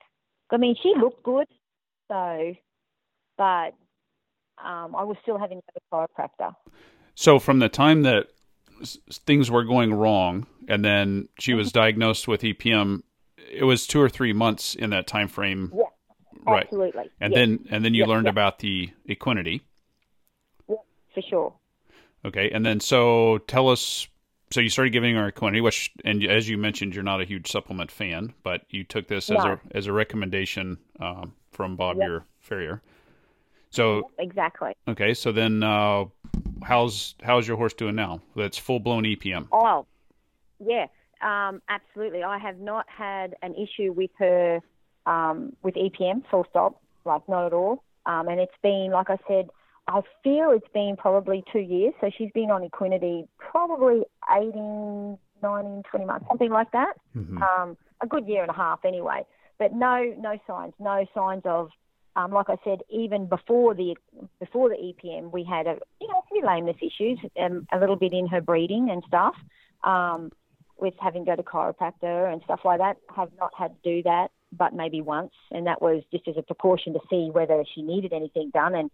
I 0.50 0.58
mean, 0.58 0.76
she 0.82 0.92
looked 1.00 1.22
good, 1.22 1.46
so, 2.08 2.54
but 3.38 3.72
um, 4.62 4.94
I 4.94 5.04
was 5.04 5.16
still 5.22 5.38
having 5.38 5.62
a 5.74 5.94
chiropractor. 5.94 6.54
So 7.14 7.38
from 7.38 7.58
the 7.60 7.70
time 7.70 8.02
that 8.02 8.26
things 9.10 9.50
were 9.50 9.64
going 9.64 9.94
wrong, 9.94 10.46
and 10.68 10.84
then 10.84 11.28
she 11.38 11.54
was 11.54 11.72
diagnosed 11.72 12.28
with 12.28 12.42
EPM. 12.42 13.02
It 13.50 13.64
was 13.64 13.86
two 13.86 14.00
or 14.00 14.08
three 14.08 14.32
months 14.32 14.74
in 14.74 14.90
that 14.90 15.06
time 15.06 15.28
frame. 15.28 15.72
Yeah, 15.74 15.82
right. 16.46 16.64
Absolutely. 16.64 17.10
And 17.20 17.32
then 17.32 17.66
and 17.70 17.84
then 17.84 17.94
you 17.94 18.06
learned 18.06 18.28
about 18.28 18.58
the 18.58 18.90
equinety. 19.08 19.62
Yeah, 20.68 20.76
for 21.14 21.22
sure. 21.22 21.54
Okay, 22.24 22.50
and 22.50 22.64
then 22.64 22.80
so 22.80 23.38
tell 23.38 23.68
us. 23.68 24.08
So 24.50 24.60
you 24.60 24.68
started 24.68 24.90
giving 24.90 25.14
her 25.14 25.32
equinety, 25.32 25.62
which, 25.62 25.90
and 26.04 26.22
as 26.24 26.46
you 26.46 26.58
mentioned, 26.58 26.94
you're 26.94 27.02
not 27.02 27.22
a 27.22 27.24
huge 27.24 27.50
supplement 27.50 27.90
fan, 27.90 28.34
but 28.42 28.60
you 28.68 28.84
took 28.84 29.08
this 29.08 29.30
no. 29.30 29.36
as 29.38 29.44
a 29.44 29.60
as 29.74 29.86
a 29.86 29.92
recommendation 29.92 30.76
um, 31.00 31.32
from 31.52 31.76
Bob, 31.76 31.96
yep. 31.96 32.06
your 32.06 32.24
farrier. 32.38 32.82
So 33.70 34.10
exactly. 34.18 34.76
Okay, 34.86 35.14
so 35.14 35.32
then 35.32 35.62
uh, 35.62 36.04
how's 36.62 37.14
how's 37.22 37.48
your 37.48 37.56
horse 37.56 37.72
doing 37.72 37.94
now? 37.94 38.20
That's 38.36 38.58
full 38.58 38.80
blown 38.80 39.04
EPM. 39.04 39.48
Oh, 39.50 39.86
yeah, 40.64 40.86
um, 41.22 41.62
absolutely. 41.68 42.22
I 42.22 42.38
have 42.38 42.58
not 42.58 42.86
had 42.88 43.34
an 43.42 43.54
issue 43.54 43.92
with 43.92 44.10
her 44.18 44.60
um, 45.06 45.54
with 45.62 45.74
EPM. 45.74 46.22
Full 46.30 46.46
stop. 46.50 46.80
Like 47.04 47.28
not 47.28 47.46
at 47.46 47.52
all. 47.52 47.82
Um, 48.06 48.28
and 48.28 48.40
it's 48.40 48.52
been 48.62 48.90
like 48.92 49.10
I 49.10 49.18
said. 49.28 49.48
I 49.88 50.00
feel 50.22 50.52
it's 50.52 50.72
been 50.72 50.94
probably 50.96 51.42
two 51.52 51.58
years. 51.58 51.92
So 52.00 52.08
she's 52.16 52.30
been 52.32 52.52
on 52.52 52.62
equinety 52.62 53.26
probably 53.36 54.04
18, 54.30 55.18
19, 55.42 55.82
20 55.90 56.06
months, 56.06 56.26
something 56.28 56.50
like 56.50 56.70
that. 56.70 56.92
Mm-hmm. 57.16 57.42
Um, 57.42 57.76
a 58.00 58.06
good 58.06 58.28
year 58.28 58.42
and 58.42 58.50
a 58.50 58.54
half 58.54 58.84
anyway. 58.84 59.26
But 59.58 59.74
no, 59.74 60.14
no 60.18 60.38
signs, 60.46 60.74
no 60.78 61.04
signs 61.12 61.42
of 61.44 61.70
um, 62.14 62.30
like 62.30 62.50
I 62.50 62.56
said, 62.62 62.80
even 62.90 63.26
before 63.26 63.74
the 63.74 63.96
before 64.38 64.68
the 64.68 64.76
EPM, 64.76 65.32
we 65.32 65.44
had 65.44 65.66
a 65.66 65.78
you 66.00 66.08
know 66.08 66.18
a 66.18 66.28
few 66.28 66.44
lameness 66.44 66.76
issues, 66.82 67.18
um, 67.40 67.66
a 67.72 67.78
little 67.78 67.96
bit 67.96 68.12
in 68.12 68.26
her 68.28 68.40
breeding 68.40 68.90
and 68.90 69.02
stuff, 69.06 69.34
um, 69.84 70.30
with 70.82 70.94
having 71.00 71.24
to 71.24 71.30
go 71.30 71.36
to 71.36 71.42
chiropractor 71.42 72.30
and 72.30 72.42
stuff 72.42 72.60
like 72.64 72.80
that. 72.80 72.96
Have 73.16 73.30
not 73.38 73.52
had 73.56 73.68
to 73.68 73.90
do 73.90 74.02
that, 74.02 74.32
but 74.52 74.74
maybe 74.74 75.00
once, 75.00 75.32
and 75.50 75.66
that 75.68 75.80
was 75.80 76.02
just 76.10 76.26
as 76.28 76.36
a 76.36 76.42
precaution 76.42 76.92
to 76.92 77.00
see 77.08 77.30
whether 77.32 77.64
she 77.74 77.82
needed 77.82 78.12
anything 78.12 78.50
done. 78.52 78.74
And 78.74 78.90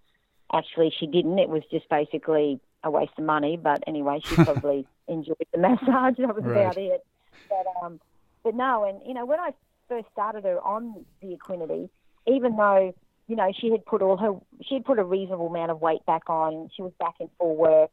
actually, 0.52 0.92
she 1.00 1.06
didn't. 1.06 1.38
It 1.38 1.48
was 1.48 1.62
just 1.70 1.88
basically 1.88 2.60
a 2.84 2.90
waste 2.90 3.14
of 3.16 3.24
money. 3.24 3.56
But 3.56 3.82
anyway, 3.86 4.20
she 4.22 4.36
probably 4.44 4.86
enjoyed 5.08 5.36
the 5.52 5.58
massage. 5.58 6.16
That 6.18 6.36
was 6.36 6.44
right. 6.44 6.60
about 6.60 6.76
it. 6.76 7.04
But 7.48 7.66
um, 7.82 8.00
but 8.44 8.54
no, 8.54 8.84
and 8.84 9.00
you 9.06 9.14
know 9.14 9.24
when 9.24 9.40
I 9.40 9.50
first 9.88 10.06
started 10.12 10.44
her 10.44 10.60
on 10.60 11.06
the 11.22 11.36
Equinety, 11.36 11.88
even 12.26 12.56
though 12.56 12.92
you 13.28 13.36
know, 13.36 13.52
she 13.60 13.70
had 13.70 13.84
put 13.84 14.00
all 14.02 14.16
her, 14.16 14.32
she 14.66 14.76
had 14.76 14.84
put 14.84 14.98
a 14.98 15.04
reasonable 15.04 15.48
amount 15.48 15.70
of 15.70 15.80
weight 15.80 16.04
back 16.06 16.28
on. 16.28 16.70
She 16.74 16.82
was 16.82 16.92
back 16.98 17.14
in 17.20 17.28
full 17.38 17.56
work. 17.56 17.90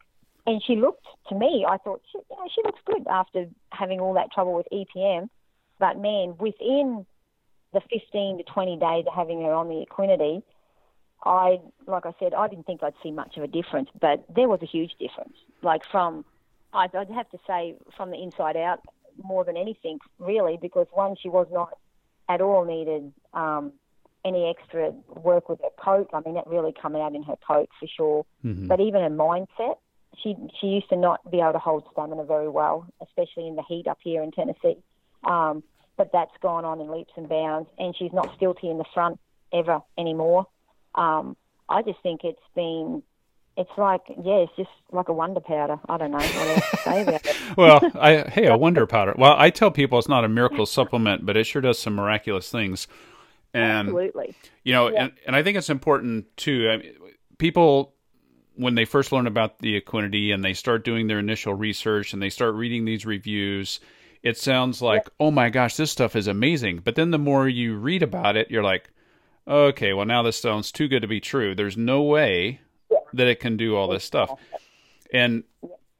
And 0.48 0.62
she 0.66 0.76
looked, 0.76 1.06
to 1.30 1.36
me, 1.36 1.66
I 1.68 1.78
thought, 1.78 2.02
she, 2.12 2.20
you 2.30 2.38
know, 2.38 2.48
she 2.54 2.62
looks 2.64 2.80
good 2.86 3.08
after 3.08 3.48
having 3.72 4.00
all 4.00 4.14
that 4.14 4.32
trouble 4.32 4.54
with 4.54 4.68
EPM. 4.72 5.30
But 5.80 6.00
man, 6.00 6.36
within 6.40 7.06
the 7.74 7.82
15 7.90 8.38
to 8.38 8.44
20 8.44 8.78
days 8.78 9.06
of 9.08 9.14
having 9.14 9.42
her 9.42 9.52
on 9.52 9.68
the 9.68 9.86
Equinety, 9.86 10.44
I, 11.24 11.60
like 11.88 12.06
I 12.06 12.14
said, 12.20 12.34
I 12.34 12.48
didn't 12.48 12.68
think 12.68 12.84
I'd 12.84 12.94
see 13.02 13.12
much 13.12 13.38
of 13.38 13.44
a 13.44 13.48
difference, 13.48 13.90
but 14.00 14.24
there 14.34 14.48
was 14.48 14.62
a 14.62 14.68
huge 14.68 14.92
difference. 15.00 15.36
Like 15.64 15.82
from, 15.92 16.24
I'd, 16.74 16.96
I'd 16.96 17.10
have 17.10 17.30
to 17.32 17.40
say, 17.48 17.76
from 17.98 18.12
the 18.12 18.22
inside 18.22 18.56
out, 18.56 18.82
more 19.24 19.44
than 19.44 19.58
anything, 19.58 20.00
really, 20.20 20.58
because 20.62 20.88
one, 20.94 21.16
she 21.22 21.30
was 21.30 21.48
not 21.52 21.78
at 22.30 22.42
all 22.42 22.66
needed 22.66 23.12
um, 23.34 23.74
any 24.24 24.50
extra 24.50 24.92
work 25.08 25.50
with 25.50 25.60
her 25.62 25.70
coat. 25.84 26.10
I 26.14 26.22
mean, 26.22 26.36
that 26.36 26.48
really 26.48 26.74
came 26.74 26.96
out 26.96 27.16
in 27.16 27.24
her 27.24 27.36
coat 27.48 27.70
for 27.80 27.88
sure. 27.88 28.26
Mm-hmm. 28.44 28.68
But 28.68 28.80
even 28.80 29.02
her 29.02 29.10
mindset, 29.10 29.78
she 30.22 30.36
she 30.60 30.68
used 30.68 30.90
to 30.90 30.96
not 30.96 31.30
be 31.30 31.40
able 31.40 31.54
to 31.54 31.60
hold 31.60 31.84
stamina 31.92 32.24
very 32.24 32.50
well, 32.50 32.88
especially 33.02 33.48
in 33.48 33.56
the 33.56 33.64
heat 33.64 33.88
up 33.88 34.00
here 34.04 34.22
in 34.22 34.32
Tennessee. 34.32 34.78
Um, 35.24 35.64
but 35.98 36.12
that's 36.12 36.36
gone 36.42 36.66
on 36.66 36.82
in 36.82 36.92
leaps 36.92 37.14
and 37.16 37.30
bounds, 37.30 37.70
and 37.78 37.96
she's 37.98 38.12
not 38.14 38.38
stilty 38.40 38.70
in 38.70 38.78
the 38.78 38.86
front 38.94 39.20
ever 39.54 39.82
anymore. 39.98 40.48
Um, 40.96 41.38
I 41.70 41.82
just 41.82 42.00
think 42.02 42.22
it's 42.24 42.40
been 42.54 43.02
it's 43.58 43.72
like 43.78 44.02
yeah, 44.10 44.44
it's 44.44 44.52
just 44.58 44.70
like 44.92 45.08
a 45.08 45.14
wonder 45.14 45.40
powder. 45.40 45.80
I 45.88 45.98
don't 45.98 46.12
know 46.12 46.18
what 46.18 46.48
else 46.48 46.70
to 46.72 46.78
say 46.78 47.02
about 47.04 47.26
it. 47.26 47.36
well, 47.58 47.80
I 48.00 48.30
hey, 48.30 48.48
a 48.48 48.58
wonder 48.58 48.86
powder. 48.86 49.16
Well, 49.18 49.36
I 49.38 49.50
tell 49.50 49.72
people 49.72 49.98
it's 49.98 50.10
not 50.10 50.26
a 50.26 50.30
miracle 50.30 50.66
supplement, 50.66 51.26
but 51.26 51.38
it 51.38 51.46
sure 51.46 51.62
does 51.62 51.80
some 51.80 51.96
miraculous 51.96 52.50
things. 52.50 52.88
And 53.54 53.88
Absolutely. 53.88 54.36
You 54.64 54.74
know, 54.74 54.90
yeah. 54.90 55.04
and, 55.04 55.14
and 55.28 55.36
I 55.36 55.44
think 55.44 55.58
it's 55.58 55.70
important 55.70 56.26
too. 56.36 56.70
I 56.70 56.78
mean, 56.78 56.94
people 57.38 57.95
when 58.56 58.76
they 58.76 58.86
first 58.86 59.12
learn 59.12 59.28
about 59.28 59.60
the 59.60 59.80
Equinety 59.80 60.34
and 60.34 60.44
they 60.44 60.54
start 60.54 60.86
doing 60.86 61.08
their 61.08 61.20
initial 61.20 61.54
research 61.54 62.14
and 62.14 62.22
they 62.22 62.30
start 62.30 62.56
reading 62.56 62.86
these 62.86 63.06
reviews, 63.06 63.80
it 64.24 64.38
sounds 64.38 64.82
like, 64.82 65.04
yeah. 65.06 65.28
oh 65.28 65.32
my 65.32 65.50
gosh, 65.50 65.76
this 65.76 65.92
stuff 65.92 66.16
is 66.16 66.28
amazing. 66.28 66.82
But 66.84 66.96
then 66.96 67.12
the 67.12 67.20
more 67.20 67.48
you 67.48 67.76
read 67.76 68.04
about 68.04 68.36
it, 68.36 68.50
you're 68.50 68.64
like, 68.64 68.90
okay, 69.48 69.94
well 69.94 70.06
now 70.06 70.24
this 70.24 70.40
sounds 70.40 70.72
too 70.72 70.88
good 70.88 71.02
to 71.02 71.08
be 71.08 71.20
true. 71.20 71.56
There's 71.56 71.78
no 71.78 72.02
way 72.04 72.60
yeah. 72.90 72.98
that 73.14 73.28
it 73.28 73.40
can 73.40 73.58
do 73.58 73.76
all 73.76 73.88
this 73.88 74.04
stuff. 74.04 74.32
And 75.14 75.44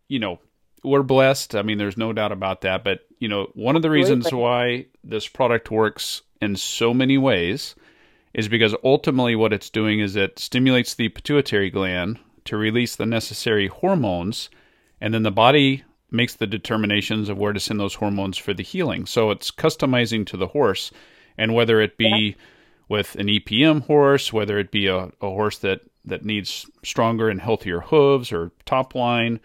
you 0.08 0.20
know, 0.20 0.40
we're 0.84 1.04
blessed. 1.04 1.56
I 1.56 1.62
mean, 1.62 1.78
there's 1.78 1.98
no 1.98 2.14
doubt 2.14 2.32
about 2.32 2.62
that. 2.62 2.84
But 2.84 3.02
you 3.20 3.28
know, 3.28 3.48
one 3.54 3.76
of 3.76 3.82
the 3.82 3.90
reasons 3.90 4.32
why 4.32 4.88
this 5.04 5.28
product 5.28 5.72
works 5.72 6.22
in 6.42 6.56
so 6.56 6.94
many 6.94 7.18
ways 7.18 7.76
is 8.34 8.48
because 8.48 8.76
ultimately 8.84 9.36
what 9.36 9.54
it's 9.54 9.70
doing 9.70 10.00
is 10.00 10.16
it 10.16 10.38
stimulates 10.38 10.96
the 10.96 11.10
pituitary 11.10 11.70
gland 11.70 12.20
to 12.46 12.58
release 12.58 12.96
the 12.96 13.06
necessary 13.06 13.68
hormones, 13.68 14.50
and 15.02 15.14
then 15.14 15.24
the 15.24 15.32
body 15.32 15.84
makes 16.12 16.36
the 16.36 16.48
determinations 16.48 17.30
of 17.30 17.38
where 17.38 17.54
to 17.54 17.60
send 17.60 17.80
those 17.80 17.96
hormones 17.96 18.38
for 18.38 18.54
the 18.54 18.64
healing. 18.64 19.06
So 19.06 19.32
it's 19.32 19.52
customizing 19.52 20.26
to 20.28 20.38
the 20.38 20.48
horse, 20.48 20.92
and 21.38 21.54
whether 21.54 21.82
it 21.82 21.98
be 21.98 22.36
yeah. 22.38 22.44
with 22.88 23.16
an 23.16 23.28
EPM 23.28 23.84
horse, 23.86 24.32
whether 24.32 24.58
it 24.58 24.72
be 24.72 24.88
a, 24.88 25.06
a 25.06 25.12
horse 25.22 25.58
that 25.60 25.82
that 26.06 26.24
needs 26.24 26.70
stronger 26.84 27.30
and 27.30 27.42
healthier 27.42 27.80
hooves 27.80 28.32
or 28.32 28.52
top 28.66 28.94
line, 28.94 29.40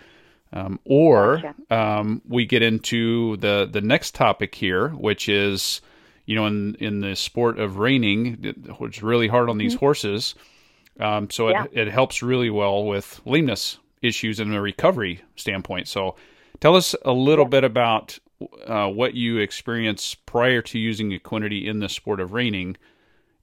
um, 0.53 0.79
or 0.85 1.55
um, 1.71 2.21
we 2.29 2.45
get 2.45 2.63
into 2.63 3.37
the 3.39 3.69
the 3.71 3.81
next 3.81 4.15
topic 4.15 4.55
here, 4.55 4.89
which 4.91 5.29
is 5.29 5.81
you 6.27 6.35
know 6.35 6.47
in 6.47 6.75
in 6.77 7.01
the 7.01 7.17
sport 7.17 7.59
of 7.59 7.79
reining, 7.79 8.35
which 8.79 8.99
is 8.99 9.03
really 9.03 9.29
hard 9.29 9.49
on 9.49 9.59
these 9.59 9.75
mm-hmm. 9.75 9.85
horses. 9.85 10.35
Um, 11.01 11.31
so 11.31 11.49
yeah. 11.49 11.65
it, 11.65 11.89
it 11.89 11.93
helps 11.93 12.23
really 12.23 12.51
well 12.51 12.85
with 12.85 13.21
lameness 13.25 13.79
issues 14.03 14.41
and 14.41 14.55
a 14.55 14.61
recovery 14.61 15.23
standpoint. 15.37 15.89
So 15.89 16.17
tell 16.61 16.77
us 16.77 16.95
a 17.05 17.13
little 17.13 17.47
yeah. 17.47 17.51
bit 17.51 17.65
about 17.65 18.19
uh, 18.67 18.89
what 18.89 19.15
you 19.15 19.39
experienced 19.39 20.25
prior 20.27 20.63
to 20.63 20.79
using 20.79 21.11
Equinety 21.11 21.67
in 21.67 21.81
the 21.81 21.89
sport 21.89 22.21
of 22.21 22.33
reining, 22.33 22.77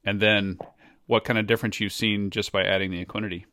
and 0.04 0.20
then 0.20 0.58
what 1.06 1.24
kind 1.24 1.38
of 1.38 1.48
difference 1.48 1.80
you've 1.80 1.94
seen 1.94 2.30
just 2.30 2.52
by 2.52 2.64
adding 2.64 2.92
the 2.92 3.04
Equinety. 3.06 3.46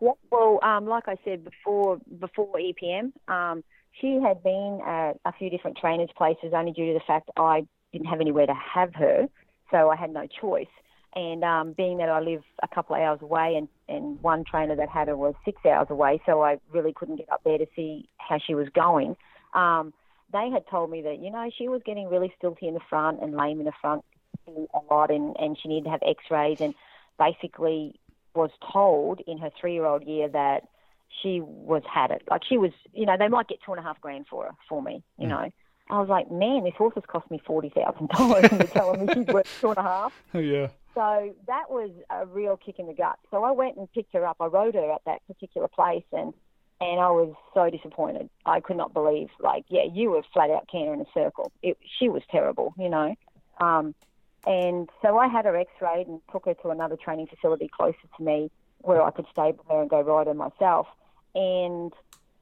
Yeah, 0.00 0.10
well, 0.30 0.58
um, 0.62 0.86
like 0.86 1.08
I 1.08 1.16
said 1.24 1.44
before, 1.44 1.98
before 2.18 2.54
EPM, 2.58 3.12
um, 3.28 3.64
she 4.00 4.20
had 4.22 4.42
been 4.42 4.80
at 4.86 5.18
a 5.24 5.32
few 5.32 5.48
different 5.48 5.78
trainers' 5.78 6.10
places 6.16 6.52
only 6.54 6.72
due 6.72 6.92
to 6.92 6.94
the 6.94 7.04
fact 7.06 7.30
I 7.36 7.66
didn't 7.92 8.08
have 8.08 8.20
anywhere 8.20 8.46
to 8.46 8.54
have 8.54 8.94
her, 8.94 9.26
so 9.70 9.88
I 9.88 9.96
had 9.96 10.12
no 10.12 10.26
choice. 10.40 10.66
And 11.16 11.42
um, 11.44 11.72
being 11.72 11.96
that 11.98 12.10
I 12.10 12.20
live 12.20 12.42
a 12.62 12.68
couple 12.68 12.94
of 12.94 13.00
hours 13.00 13.20
away, 13.22 13.54
and, 13.56 13.68
and 13.88 14.20
one 14.20 14.44
trainer 14.44 14.76
that 14.76 14.90
had 14.90 15.08
her 15.08 15.16
was 15.16 15.34
six 15.46 15.64
hours 15.64 15.86
away, 15.88 16.20
so 16.26 16.42
I 16.42 16.58
really 16.70 16.92
couldn't 16.92 17.16
get 17.16 17.32
up 17.32 17.40
there 17.42 17.56
to 17.56 17.66
see 17.74 18.06
how 18.18 18.38
she 18.38 18.54
was 18.54 18.68
going. 18.74 19.16
Um, 19.54 19.94
they 20.30 20.50
had 20.50 20.68
told 20.68 20.90
me 20.90 21.00
that 21.02 21.18
you 21.18 21.30
know 21.30 21.50
she 21.56 21.68
was 21.68 21.80
getting 21.86 22.10
really 22.10 22.32
stilty 22.40 22.64
in 22.64 22.74
the 22.74 22.80
front 22.90 23.22
and 23.22 23.34
lame 23.34 23.60
in 23.60 23.64
the 23.64 23.72
front 23.80 24.04
a 24.46 24.94
lot, 24.94 25.10
and, 25.10 25.34
and 25.38 25.56
she 25.60 25.68
needed 25.68 25.84
to 25.84 25.90
have 25.90 26.02
X-rays, 26.06 26.60
and 26.60 26.74
basically 27.18 27.98
was 28.34 28.50
told 28.70 29.20
in 29.26 29.38
her 29.38 29.50
three-year-old 29.58 30.04
year 30.04 30.28
that 30.28 30.68
she 31.22 31.40
was 31.40 31.82
had 31.90 32.10
it. 32.10 32.24
Like 32.30 32.42
she 32.46 32.58
was, 32.58 32.72
you 32.92 33.06
know, 33.06 33.16
they 33.18 33.28
might 33.28 33.48
get 33.48 33.58
two 33.64 33.72
and 33.72 33.80
a 33.80 33.82
half 33.82 33.98
grand 34.02 34.26
for 34.28 34.44
her 34.44 34.50
for 34.68 34.82
me, 34.82 35.02
you 35.18 35.26
mm. 35.26 35.30
know. 35.30 35.50
I 35.88 36.00
was 36.00 36.08
like, 36.08 36.30
man, 36.30 36.64
this 36.64 36.74
horse 36.76 36.94
has 36.96 37.04
cost 37.06 37.30
me 37.30 37.40
forty 37.46 37.70
thousand 37.70 38.10
dollars, 38.10 38.44
and 38.50 38.60
they're 38.60 38.66
telling 38.66 39.06
me 39.06 39.14
she's 39.14 39.26
worth 39.26 39.48
two 39.60 39.70
and 39.70 39.78
a 39.78 39.82
half. 39.82 40.12
Yeah. 40.34 40.68
So 40.96 41.34
that 41.46 41.70
was 41.70 41.90
a 42.08 42.24
real 42.24 42.56
kick 42.56 42.78
in 42.78 42.86
the 42.86 42.94
gut. 42.94 43.18
So 43.30 43.44
I 43.44 43.50
went 43.50 43.76
and 43.76 43.92
picked 43.92 44.14
her 44.14 44.26
up. 44.26 44.38
I 44.40 44.46
rode 44.46 44.74
her 44.74 44.90
at 44.92 45.02
that 45.04 45.20
particular 45.26 45.68
place, 45.68 46.04
and 46.10 46.32
and 46.80 47.00
I 47.00 47.10
was 47.10 47.34
so 47.52 47.68
disappointed. 47.68 48.30
I 48.46 48.60
could 48.60 48.76
not 48.76 48.92
believe, 48.92 49.28
like, 49.38 49.64
yeah, 49.68 49.84
you 49.90 50.10
were 50.10 50.22
flat 50.32 50.50
out 50.50 50.68
canter 50.70 50.94
in 50.94 51.00
a 51.00 51.06
circle. 51.14 51.52
It, 51.62 51.78
she 51.98 52.08
was 52.08 52.22
terrible, 52.30 52.74
you 52.78 52.88
know. 52.88 53.14
Um, 53.58 53.94
and 54.46 54.88
so 55.02 55.18
I 55.18 55.28
had 55.28 55.44
her 55.44 55.56
X-rayed 55.56 56.06
and 56.06 56.20
took 56.32 56.44
her 56.46 56.54
to 56.54 56.68
another 56.70 56.96
training 56.96 57.28
facility 57.28 57.68
closer 57.68 57.96
to 58.16 58.22
me, 58.22 58.50
where 58.78 59.02
I 59.02 59.10
could 59.10 59.26
stable 59.32 59.64
her 59.70 59.80
and 59.80 59.90
go 59.90 60.00
ride 60.00 60.26
her 60.26 60.34
myself. 60.34 60.86
And 61.34 61.92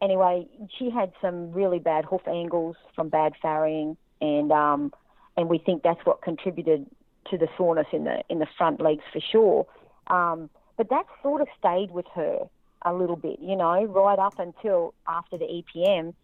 anyway, 0.00 0.46
she 0.78 0.90
had 0.90 1.12
some 1.20 1.52
really 1.52 1.78
bad 1.78 2.04
hoof 2.04 2.26
angles 2.28 2.76
from 2.94 3.08
bad 3.08 3.34
farrowing, 3.42 3.96
and 4.20 4.52
um, 4.52 4.92
and 5.36 5.48
we 5.48 5.58
think 5.58 5.82
that's 5.82 6.04
what 6.04 6.22
contributed 6.22 6.86
to 7.30 7.38
the 7.38 7.48
soreness 7.56 7.86
in 7.92 8.04
the 8.04 8.22
in 8.28 8.38
the 8.38 8.46
front 8.58 8.80
legs 8.80 9.04
for 9.12 9.20
sure. 9.20 9.66
Um, 10.08 10.50
but 10.76 10.88
that 10.90 11.06
sort 11.22 11.40
of 11.40 11.48
stayed 11.58 11.90
with 11.90 12.06
her 12.14 12.48
a 12.82 12.92
little 12.92 13.16
bit, 13.16 13.38
you 13.40 13.56
know, 13.56 13.84
right 13.84 14.18
up 14.18 14.38
until 14.38 14.94
after 15.06 15.38
the 15.38 15.44
EPM, 15.44 16.14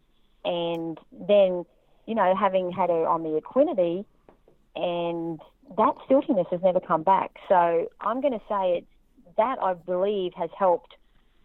and 0.45 0.99
then, 1.13 1.65
you 2.07 2.15
know, 2.15 2.35
having 2.35 2.71
had 2.71 2.91
her 2.91 3.07
on 3.07 3.23
the 3.23 3.41
equinety, 3.41 4.05
and 4.77 5.41
that 5.77 5.95
stiltiness 6.05 6.47
has 6.51 6.61
never 6.63 6.81
come 6.81 7.03
back. 7.03 7.39
So 7.49 7.91
I'm 8.01 8.21
going 8.21 8.35
to 8.35 8.43
say 8.49 8.79
it's 8.79 8.87
that 9.37 9.59
I 9.63 9.75
believe 9.75 10.33
has 10.35 10.51
helped 10.59 10.95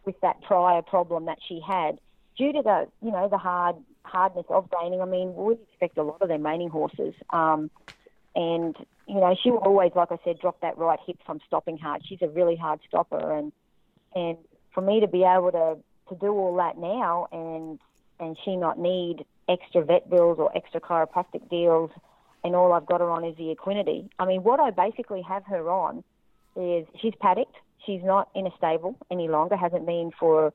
with 0.05 0.19
that 0.21 0.41
prior 0.41 0.81
problem 0.81 1.25
that 1.25 1.37
she 1.47 1.61
had 1.65 1.99
due 2.37 2.51
to 2.51 2.61
the 2.61 2.87
you 3.01 3.11
know 3.11 3.29
the 3.29 3.37
hard 3.37 3.75
hardness 4.03 4.45
of 4.49 4.69
reining. 4.79 5.01
I 5.01 5.05
mean, 5.05 5.33
we 5.35 5.53
expect 5.53 5.97
a 5.97 6.03
lot 6.03 6.21
of 6.21 6.27
them 6.27 6.45
reining 6.45 6.69
horses. 6.69 7.13
Um, 7.31 7.69
and 8.35 8.75
you 9.07 9.15
know, 9.15 9.35
she 9.41 9.51
will 9.51 9.59
always, 9.59 9.91
like 9.95 10.11
I 10.11 10.17
said, 10.23 10.39
drop 10.39 10.59
that 10.61 10.77
right 10.77 10.99
hip 11.05 11.17
from 11.25 11.39
stopping 11.45 11.77
hard. 11.77 12.01
She's 12.05 12.21
a 12.21 12.27
really 12.27 12.55
hard 12.55 12.79
stopper, 12.87 13.37
and 13.37 13.51
and 14.15 14.37
for 14.73 14.81
me 14.81 14.99
to 14.99 15.07
be 15.07 15.23
able 15.23 15.51
to 15.51 15.77
to 16.09 16.19
do 16.19 16.27
all 16.27 16.55
that 16.57 16.77
now, 16.77 17.27
and 17.31 17.79
and 18.19 18.37
she 18.43 18.55
not 18.55 18.79
need 18.79 19.25
extra 19.47 19.83
vet 19.83 20.09
bills 20.09 20.37
or 20.39 20.55
extra 20.55 20.81
chiropractic 20.81 21.49
deals, 21.49 21.91
and 22.43 22.55
all 22.55 22.73
I've 22.73 22.85
got 22.85 23.01
her 23.01 23.09
on 23.09 23.23
is 23.23 23.35
the 23.37 23.55
equinety. 23.55 24.09
I 24.17 24.25
mean, 24.25 24.43
what 24.43 24.59
I 24.59 24.71
basically 24.71 25.21
have 25.21 25.45
her 25.45 25.69
on 25.69 26.03
is 26.55 26.87
she's 26.99 27.13
paddocked. 27.19 27.55
She's 27.85 28.01
not 28.03 28.29
in 28.33 28.47
a 28.47 28.51
stable 28.57 28.97
any 29.11 29.27
longer. 29.27 29.55
Hasn't 29.55 29.85
been 29.85 30.11
for 30.19 30.51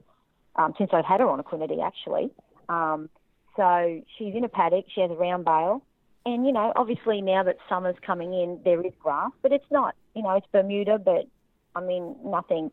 um, 0.57 0.75
since 0.77 0.91
I've 0.93 1.05
had 1.05 1.21
her 1.21 1.29
on 1.29 1.41
equinety 1.41 1.85
actually. 1.85 2.31
Um, 2.69 3.09
so 3.57 4.03
she's 4.17 4.35
in 4.35 4.45
a 4.45 4.49
paddock. 4.49 4.87
She 4.93 5.01
has 5.01 5.11
a 5.11 5.15
round 5.15 5.45
bale. 5.45 5.83
And, 6.27 6.47
you 6.47 6.53
know, 6.53 6.73
obviously 6.77 7.23
now 7.23 7.43
that 7.45 7.57
summer's 7.69 7.97
coming 8.05 8.35
in, 8.35 8.61
there 8.65 8.85
is 8.85 8.93
grass, 9.01 9.31
but 9.43 9.53
it's 9.53 9.71
not, 9.71 9.95
you 10.15 10.23
know, 10.23 10.37
it's 10.37 10.47
Bermuda, 10.53 10.99
but 10.99 11.27
I 11.75 11.81
mean, 11.81 12.15
nothing, 12.25 12.71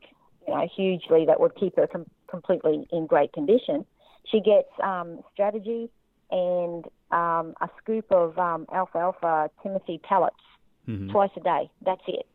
you 0.48 0.54
know, 0.54 0.68
hugely 0.76 1.26
that 1.26 1.40
would 1.40 1.56
keep 1.56 1.78
her 1.78 1.88
com- 1.88 2.10
completely 2.28 2.88
in 2.92 3.08
great 3.08 3.32
condition. 3.32 3.86
She 4.26 4.42
gets 4.42 4.70
um, 4.84 5.22
strategy 5.34 5.90
and 6.30 6.86
um, 7.12 7.56
a 7.62 7.70
scoop 7.82 8.12
of 8.12 8.38
um, 8.38 8.66
alfalfa 8.74 9.50
Timothy 9.64 10.00
pellets 10.04 10.36
mm-hmm. 10.88 11.12
twice 11.12 11.32
a 11.38 11.40
day. 11.40 11.70
That's 11.86 12.02
it. 12.08 12.26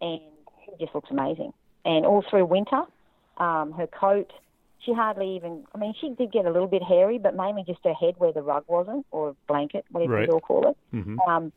And 0.00 0.20
she 0.64 0.72
just 0.82 0.94
looks 0.94 1.10
amazing. 1.10 1.52
And 1.84 2.06
all 2.06 2.24
through 2.30 2.46
winter, 2.46 2.84
um, 3.36 3.72
her 3.72 3.86
coat, 3.86 4.32
she 4.84 4.92
hardly 4.92 5.36
even. 5.36 5.64
I 5.74 5.78
mean, 5.78 5.94
she 6.00 6.10
did 6.10 6.32
get 6.32 6.46
a 6.46 6.50
little 6.50 6.68
bit 6.68 6.82
hairy, 6.82 7.18
but 7.18 7.34
mainly 7.34 7.64
just 7.66 7.80
her 7.84 7.94
head 7.94 8.14
where 8.18 8.32
the 8.32 8.42
rug 8.42 8.64
wasn't, 8.66 9.06
or 9.10 9.36
blanket, 9.48 9.84
whatever 9.90 10.14
right. 10.14 10.28
you 10.28 10.34
all 10.34 10.40
call 10.40 10.70
it. 10.70 10.96
Mm-hmm. 10.96 11.20
Um, 11.20 11.52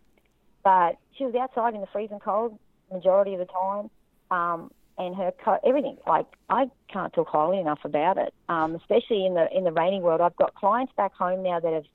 but 0.64 0.98
she 1.18 1.26
was 1.26 1.36
outside 1.36 1.74
in 1.76 1.82
the 1.82 1.88
freezing 1.88 2.20
cold 2.20 2.58
majority 2.92 3.34
of 3.34 3.40
the 3.40 3.46
time, 3.46 3.90
um, 4.32 4.72
and 4.98 5.16
her 5.16 5.34
co- 5.44 5.60
everything. 5.66 5.98
Like 6.08 6.26
I 6.50 6.70
can't 6.92 7.14
talk 7.14 7.28
highly 7.28 7.60
enough 7.60 7.80
about 7.84 8.18
it. 8.18 8.34
Um, 8.50 8.76
especially 8.76 9.26
in 9.26 9.34
the 9.34 9.48
in 9.56 9.64
the 9.64 9.72
reining 9.72 10.02
world, 10.02 10.22
I've 10.22 10.36
got 10.36 10.56
clients 10.56 10.94
back 10.96 11.14
home 11.14 11.44
now 11.44 11.60
that 11.60 11.74
have 11.74 11.86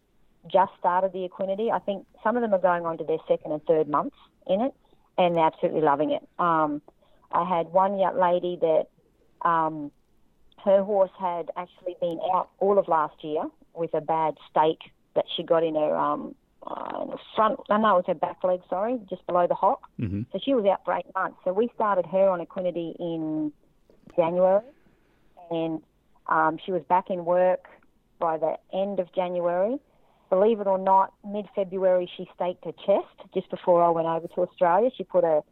just 0.50 0.72
started 0.78 1.12
the 1.12 1.28
Equinety. 1.28 1.70
I 1.70 1.78
think 1.78 2.06
some 2.22 2.36
of 2.36 2.42
them 2.42 2.52
are 2.54 2.60
going 2.60 2.84
on 2.84 2.98
to 2.98 3.04
their 3.04 3.18
second 3.28 3.52
and 3.52 3.64
third 3.64 3.88
months 3.88 4.16
in 4.46 4.60
it, 4.60 4.74
and 5.18 5.36
they're 5.36 5.46
absolutely 5.46 5.82
loving 5.82 6.10
it. 6.10 6.26
Um, 6.38 6.82
I 7.30 7.44
had 7.44 7.68
one 7.72 7.98
young 7.98 8.18
lady 8.18 8.58
that 8.60 8.86
um, 9.48 9.90
her 10.64 10.82
horse 10.82 11.10
had 11.18 11.50
actually 11.56 11.96
been 12.00 12.18
out 12.34 12.50
all 12.58 12.78
of 12.78 12.88
last 12.88 13.22
year 13.22 13.44
with 13.74 13.94
a 13.94 14.00
bad 14.00 14.34
stake 14.50 14.90
that 15.14 15.24
she 15.36 15.42
got 15.42 15.62
in 15.62 15.74
her 15.74 15.96
um, 15.96 16.34
uh, 16.66 17.16
front. 17.34 17.58
I 17.70 17.78
know 17.78 17.96
it 17.96 17.98
was 17.98 18.04
her 18.06 18.14
back 18.14 18.42
leg. 18.44 18.60
Sorry, 18.68 19.00
just 19.08 19.26
below 19.26 19.46
the 19.46 19.54
hock. 19.54 19.88
Mm-hmm. 20.00 20.22
So 20.32 20.38
she 20.42 20.54
was 20.54 20.64
out 20.66 20.84
for 20.84 20.94
eight 20.94 21.06
months. 21.14 21.38
So 21.44 21.52
we 21.52 21.70
started 21.74 22.06
her 22.06 22.28
on 22.28 22.44
Equinety 22.44 22.94
in 22.98 23.52
January, 24.16 24.62
and 25.50 25.82
um, 26.26 26.58
she 26.64 26.72
was 26.72 26.82
back 26.88 27.10
in 27.10 27.24
work 27.24 27.66
by 28.18 28.38
the 28.38 28.56
end 28.72 29.00
of 29.00 29.12
January. 29.14 29.78
Believe 30.30 30.60
it 30.60 30.66
or 30.66 30.78
not, 30.78 31.12
mid 31.26 31.46
February 31.54 32.10
she 32.16 32.26
staked 32.34 32.64
her 32.64 32.72
chest 32.86 33.28
just 33.34 33.50
before 33.50 33.82
I 33.82 33.90
went 33.90 34.06
over 34.06 34.28
to 34.28 34.40
Australia. 34.42 34.90
She 34.96 35.04
put 35.04 35.24
a 35.24 35.42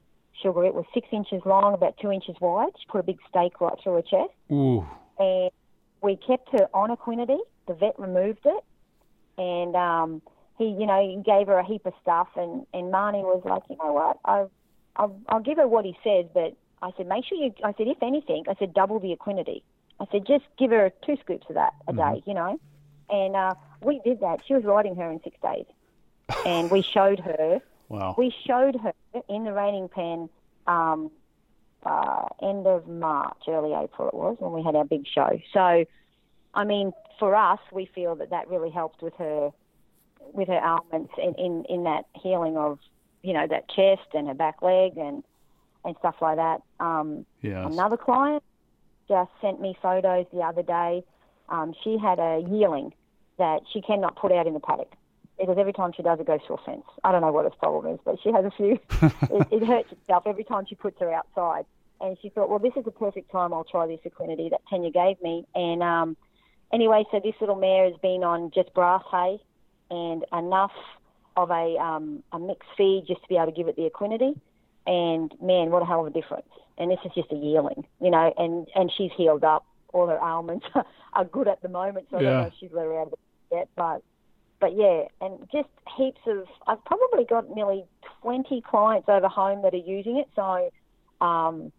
sugar, 0.43 0.65
it 0.65 0.75
was 0.75 0.85
six 0.93 1.09
inches 1.13 1.43
long, 1.45 1.75
about 1.75 1.97
two 2.01 2.11
inches 2.11 2.37
wide. 2.41 2.73
She 2.79 2.87
put 2.89 3.01
a 3.01 3.03
big 3.03 3.19
stake 3.29 3.61
right 3.61 3.75
through 3.83 3.95
her 3.95 4.03
chest. 4.03 4.31
Ooh. 4.53 4.87
And 5.19 5.51
we 6.03 6.17
kept 6.17 6.49
her 6.53 6.69
on 6.75 6.91
Equinety. 6.91 7.39
The 7.67 7.75
vet 7.75 7.99
removed 7.99 8.41
it. 8.45 8.65
And 9.39 9.77
um, 9.77 10.23
he, 10.59 10.65
you 10.65 10.87
know, 10.87 11.01
he 11.01 11.23
gave 11.23 11.47
her 11.47 11.59
a 11.59 11.65
heap 11.65 11.87
of 11.87 11.93
stuff. 12.03 12.29
And, 12.37 12.67
and 12.75 12.93
Marnie 12.93 13.23
was 13.23 13.43
like, 13.45 13.63
you 13.71 13.77
know 13.77 13.93
what, 13.93 14.19
I, 14.25 14.47
I'll, 14.97 15.19
I'll 15.29 15.41
give 15.41 15.59
her 15.59 15.69
what 15.69 15.85
he 15.85 15.97
says, 16.03 16.27
but 16.35 16.55
I 16.83 16.91
said, 16.97 17.07
make 17.07 17.25
sure 17.25 17.39
you, 17.39 17.53
I 17.63 17.73
said, 17.77 17.87
if 17.87 18.03
anything, 18.03 18.45
I 18.49 18.55
said, 18.59 18.75
double 18.75 18.99
the 18.99 19.15
Equinety. 19.15 19.63
I 20.01 20.07
said, 20.11 20.27
just 20.27 20.45
give 20.59 20.71
her 20.71 20.91
two 21.05 21.17
scoops 21.21 21.47
of 21.49 21.55
that 21.55 21.75
a 21.87 21.93
day, 21.93 22.23
you 22.27 22.35
know. 22.35 22.59
And 23.11 23.37
uh, 23.37 23.55
we 23.83 24.01
did 24.05 24.21
that. 24.21 24.41
She 24.47 24.55
was 24.55 24.65
riding 24.65 24.97
her 24.97 25.11
in 25.11 25.21
six 25.23 25.37
days, 25.43 25.67
and 26.47 26.71
we 26.71 26.81
showed 26.83 27.21
her. 27.21 27.61
Wow. 27.91 28.15
We 28.17 28.33
showed 28.47 28.77
her 28.77 28.95
in 29.29 29.45
the 29.45 29.53
reining 29.53 29.89
pen. 29.89 30.31
Um, 30.67 31.11
uh, 31.85 32.27
end 32.43 32.67
of 32.67 32.87
March, 32.87 33.43
early 33.49 33.73
April 33.73 34.09
it 34.09 34.15
was 34.15 34.37
when 34.39 34.53
we 34.53 34.63
had 34.63 34.75
our 34.77 34.85
big 34.85 35.07
show. 35.07 35.41
So, 35.53 35.85
I 36.55 36.65
mean, 36.65 36.93
for 37.19 37.35
us, 37.35 37.59
we 37.73 37.87
feel 37.95 38.15
that 38.17 38.31
that 38.31 38.49
really 38.49 38.71
helped 38.71 39.03
with 39.03 39.15
her, 39.15 39.51
with 40.33 40.49
her 40.49 40.61
ailments 40.63 41.13
in, 41.19 41.35
in, 41.35 41.65
in 41.69 41.85
that 41.85 42.05
healing 42.23 42.57
of, 42.57 42.79
you 43.23 43.33
know, 43.33 43.47
that 43.47 43.69
chest 43.71 44.09
and 44.15 44.29
her 44.29 44.35
back 44.35 44.63
leg 44.63 44.97
and 44.97 45.23
and 45.83 45.97
stuff 45.99 46.17
like 46.21 46.37
that. 46.37 46.61
Um, 46.79 47.25
Yes. 47.41 47.67
Another 47.73 47.97
client 47.97 48.43
just 49.09 49.31
sent 49.41 49.63
me 49.63 49.75
photos 49.81 50.27
the 50.31 50.41
other 50.41 50.63
day. 50.63 51.03
Um, 51.49 51.73
she 51.83 51.97
had 51.97 52.19
a 52.19 52.45
yearling 52.51 52.93
that 53.39 53.61
she 53.73 53.81
cannot 53.81 54.15
put 54.17 54.31
out 54.31 54.47
in 54.47 54.53
the 54.53 54.61
paddock 54.61 54.93
because 55.41 55.57
every 55.59 55.73
time 55.73 55.93
she 55.97 56.03
does, 56.03 56.21
it 56.21 56.27
goes 56.27 56.41
through 56.47 56.57
a 56.57 56.65
fence. 56.65 56.85
I 57.03 57.13
don't 57.13 57.23
know 57.23 57.33
what 57.33 57.47
its 57.47 57.57
problem 57.57 57.95
is, 57.95 58.01
but 58.05 58.17
she 58.23 58.31
has 58.31 58.45
a 58.45 58.51
few. 58.51 58.79
it, 59.03 59.49
it 59.51 59.67
hurts 59.67 59.91
itself 59.91 60.25
every 60.27 60.45
time 60.45 60.67
she 60.69 60.75
puts 60.75 61.01
her 61.01 61.13
outside. 61.13 61.65
And 62.01 62.17
she 62.23 62.31
thought, 62.31 62.49
well, 62.49 62.59
this 62.59 62.73
is 62.77 62.85
the 62.85 62.91
perfect 62.91 63.31
time. 63.31 63.53
I'll 63.53 63.65
try 63.65 63.87
this 63.87 64.01
Equinety 64.05 64.51
that 64.51 64.61
Tania 64.71 64.91
gave 64.91 65.21
me. 65.23 65.47
And 65.55 65.83
um, 65.83 66.17
anyway, 66.73 67.05
so 67.11 67.21
this 67.23 67.35
little 67.41 67.57
mare 67.57 67.85
has 67.85 67.99
been 68.01 68.25
on 68.25 68.51
just 68.55 68.73
grass 68.73 69.03
hay 69.11 69.39
and 69.91 70.25
enough 70.33 70.73
of 71.37 71.51
a 71.51 71.77
um, 71.79 72.23
a 72.33 72.39
mixed 72.39 72.69
feed 72.77 73.05
just 73.07 73.23
to 73.23 73.29
be 73.29 73.37
able 73.37 73.47
to 73.47 73.53
give 73.53 73.69
it 73.69 73.77
the 73.77 73.89
Equinety. 73.89 74.39
And 74.87 75.33
man, 75.43 75.71
what 75.71 75.83
a 75.83 75.87
hell 75.87 76.01
of 76.01 76.07
a 76.07 76.11
difference! 76.11 76.49
And 76.79 76.91
this 76.91 76.99
is 77.05 77.13
just 77.15 77.31
a 77.33 77.37
yearling, 77.37 77.87
you 78.01 78.11
know. 78.11 78.33
And 78.37 78.67
and 78.75 78.91
she's 78.97 79.11
healed 79.17 79.45
up. 79.45 79.67
All 79.93 80.07
her 80.07 80.19
ailments 80.19 80.67
are 81.13 81.25
good 81.25 81.49
at 81.49 81.61
the 81.63 81.69
moment, 81.69 82.07
so 82.11 82.19
I 82.19 82.23
don't 82.23 82.33
know 82.33 82.47
if 82.47 82.55
she's 82.59 82.71
let 82.73 82.85
her 82.85 83.01
out 83.01 83.09
of 83.09 83.13
it 83.13 83.19
yet. 83.53 83.69
But 83.77 84.03
but 84.61 84.77
yeah, 84.77 85.05
and 85.21 85.39
just 85.53 85.69
heaps 85.97 86.21
of. 86.27 86.45
I've 86.67 86.85
probably 86.85 87.25
got 87.25 87.55
nearly 87.55 87.85
twenty 88.23 88.61
clients 88.61 89.09
over 89.09 89.29
home 89.29 89.63
that 89.63 89.75
are 89.75 89.77
using 89.77 90.19
it. 90.19 90.29
So 90.37 90.71
um, 91.25 91.73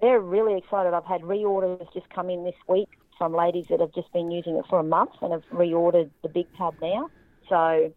they're 0.00 0.20
really 0.20 0.56
excited. 0.58 0.94
I've 0.94 1.04
had 1.04 1.22
reorders 1.22 1.92
just 1.92 2.08
come 2.10 2.30
in 2.30 2.44
this 2.44 2.54
week 2.68 2.88
from 3.18 3.34
ladies 3.34 3.66
that 3.68 3.80
have 3.80 3.92
just 3.94 4.12
been 4.12 4.30
using 4.30 4.56
it 4.56 4.64
for 4.70 4.78
a 4.78 4.84
month 4.84 5.10
and 5.20 5.32
have 5.32 5.42
reordered 5.52 6.10
the 6.22 6.28
big 6.28 6.46
tub 6.56 6.74
now. 6.80 7.10
So 7.48 7.92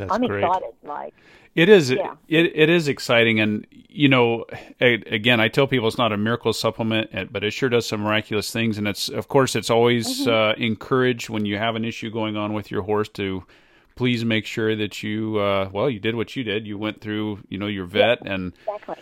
That's 0.00 0.12
I'm 0.12 0.26
great. 0.26 0.44
excited. 0.44 0.74
Like 0.82 1.14
It 1.54 1.68
is. 1.68 1.90
Yeah. 1.90 2.14
It 2.28 2.52
it 2.54 2.68
is 2.68 2.88
exciting, 2.88 3.40
and 3.40 3.66
you 3.92 4.08
know, 4.08 4.44
again, 4.80 5.40
I 5.40 5.48
tell 5.48 5.66
people 5.66 5.88
it's 5.88 5.98
not 5.98 6.12
a 6.12 6.16
miracle 6.16 6.52
supplement, 6.52 7.32
but 7.32 7.42
it 7.42 7.50
sure 7.50 7.68
does 7.68 7.86
some 7.86 8.02
miraculous 8.02 8.52
things. 8.52 8.78
And 8.78 8.86
it's, 8.86 9.08
of 9.08 9.26
course, 9.26 9.56
it's 9.56 9.68
always 9.68 10.26
uh, 10.28 10.54
encouraged 10.56 11.28
when 11.28 11.44
you 11.44 11.58
have 11.58 11.74
an 11.74 11.84
issue 11.84 12.10
going 12.10 12.36
on 12.36 12.52
with 12.52 12.70
your 12.70 12.82
horse 12.82 13.08
to 13.10 13.44
please 13.96 14.24
make 14.24 14.46
sure 14.46 14.76
that 14.76 15.02
you, 15.02 15.38
uh, 15.38 15.68
well, 15.72 15.90
you 15.90 15.98
did 15.98 16.14
what 16.14 16.36
you 16.36 16.44
did. 16.44 16.66
You 16.66 16.78
went 16.78 17.00
through, 17.00 17.40
you 17.48 17.58
know, 17.58 17.66
your 17.66 17.84
vet 17.84 18.24
and 18.24 18.52
exactly. 18.60 18.94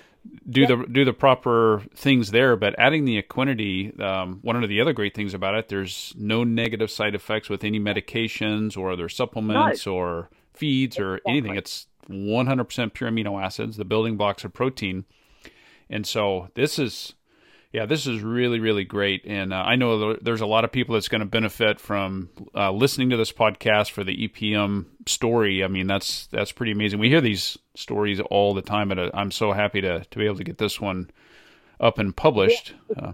do 0.49 0.67
the 0.67 0.77
do 0.91 1.05
the 1.05 1.13
proper 1.13 1.83
things 1.95 2.31
there. 2.31 2.57
But 2.57 2.75
adding 2.79 3.05
the 3.05 3.21
equinety, 3.21 3.99
um, 4.01 4.39
one 4.41 4.63
of 4.63 4.69
the 4.71 4.81
other 4.81 4.95
great 4.95 5.15
things 5.15 5.35
about 5.35 5.55
it, 5.55 5.69
there's 5.69 6.15
no 6.17 6.45
negative 6.45 6.91
side 6.91 7.15
effects 7.15 7.51
with 7.51 7.63
any 7.63 7.79
medications 7.79 8.77
or 8.77 8.91
other 8.91 9.11
supplements 9.11 9.87
or 9.87 10.31
feeds 10.59 10.99
or 10.99 11.21
anything. 11.27 11.55
It's 11.57 11.87
100% 12.09 12.93
pure 12.95 13.11
amino 13.11 13.43
acids, 13.43 13.77
the 13.77 13.85
building 13.85 14.17
blocks 14.17 14.45
of 14.45 14.53
protein, 14.53 15.05
and 15.89 16.07
so 16.07 16.49
this 16.55 16.79
is. 16.79 17.15
Yeah, 17.71 17.85
this 17.85 18.07
is 18.07 18.23
really, 18.23 18.61
really 18.61 18.85
great, 18.85 19.27
and 19.27 19.53
uh, 19.53 19.57
I 19.57 19.77
know 19.77 20.15
there's 20.15 20.41
a 20.41 20.47
lot 20.47 20.65
of 20.65 20.73
people 20.73 20.95
that's 20.95 21.09
going 21.09 21.21
to 21.21 21.27
benefit 21.27 21.79
from 21.79 22.31
uh, 22.55 22.73
listening 22.73 23.11
to 23.11 23.19
this 23.19 23.31
podcast 23.31 23.91
for 23.91 24.05
the 24.05 24.27
EPM 24.27 24.87
story. 25.05 25.63
I 25.63 25.69
mean, 25.69 25.87
that's 25.87 26.29
that's 26.29 26.51
pretty 26.51 26.73
amazing. 26.73 26.99
We 26.99 27.11
hear 27.11 27.21
these 27.21 27.59
stories 27.75 28.21
all 28.21 28.55
the 28.55 28.63
time, 28.63 28.91
and 28.91 28.99
uh, 28.99 29.11
I'm 29.13 29.31
so 29.31 29.53
happy 29.53 29.83
to 29.83 30.03
to 30.03 30.19
be 30.19 30.25
able 30.25 30.37
to 30.37 30.45
get 30.45 30.57
this 30.57 30.81
one 30.81 31.11
up 31.79 31.99
and 31.99 32.17
published. 32.17 32.75
Uh, 32.97 33.13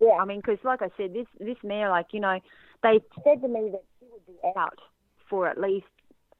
Yeah, 0.00 0.18
I 0.20 0.24
mean, 0.24 0.38
because 0.40 0.58
like 0.62 0.82
I 0.82 0.90
said, 0.96 1.12
this 1.12 1.26
this 1.40 1.56
mare, 1.64 1.88
like 1.90 2.06
you 2.12 2.20
know, 2.20 2.38
they 2.84 3.00
said 3.24 3.40
to 3.42 3.48
me 3.48 3.70
that 3.72 3.82
she 3.98 4.06
would 4.12 4.26
be 4.26 4.34
out 4.56 4.78
for 5.28 5.48
at 5.48 5.60
least 5.60 5.86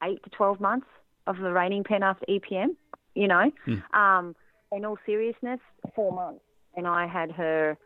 eight 0.05 0.23
to 0.25 0.31
twelve 0.31 0.61
months 0.61 0.87
of 1.27 1.37
the 1.39 1.53
reining 1.53 1.85
pen 1.85 2.03
after 2.03 2.25
EPM. 2.27 2.77
You 3.15 3.29
know, 3.29 3.51
um, 3.93 4.35
in 4.73 4.85
all 4.85 4.99
seriousness, 5.07 5.61
four 5.95 6.13
months, 6.13 6.43
and 6.77 6.87
I 6.87 7.07
had 7.07 7.31
her 7.33 7.77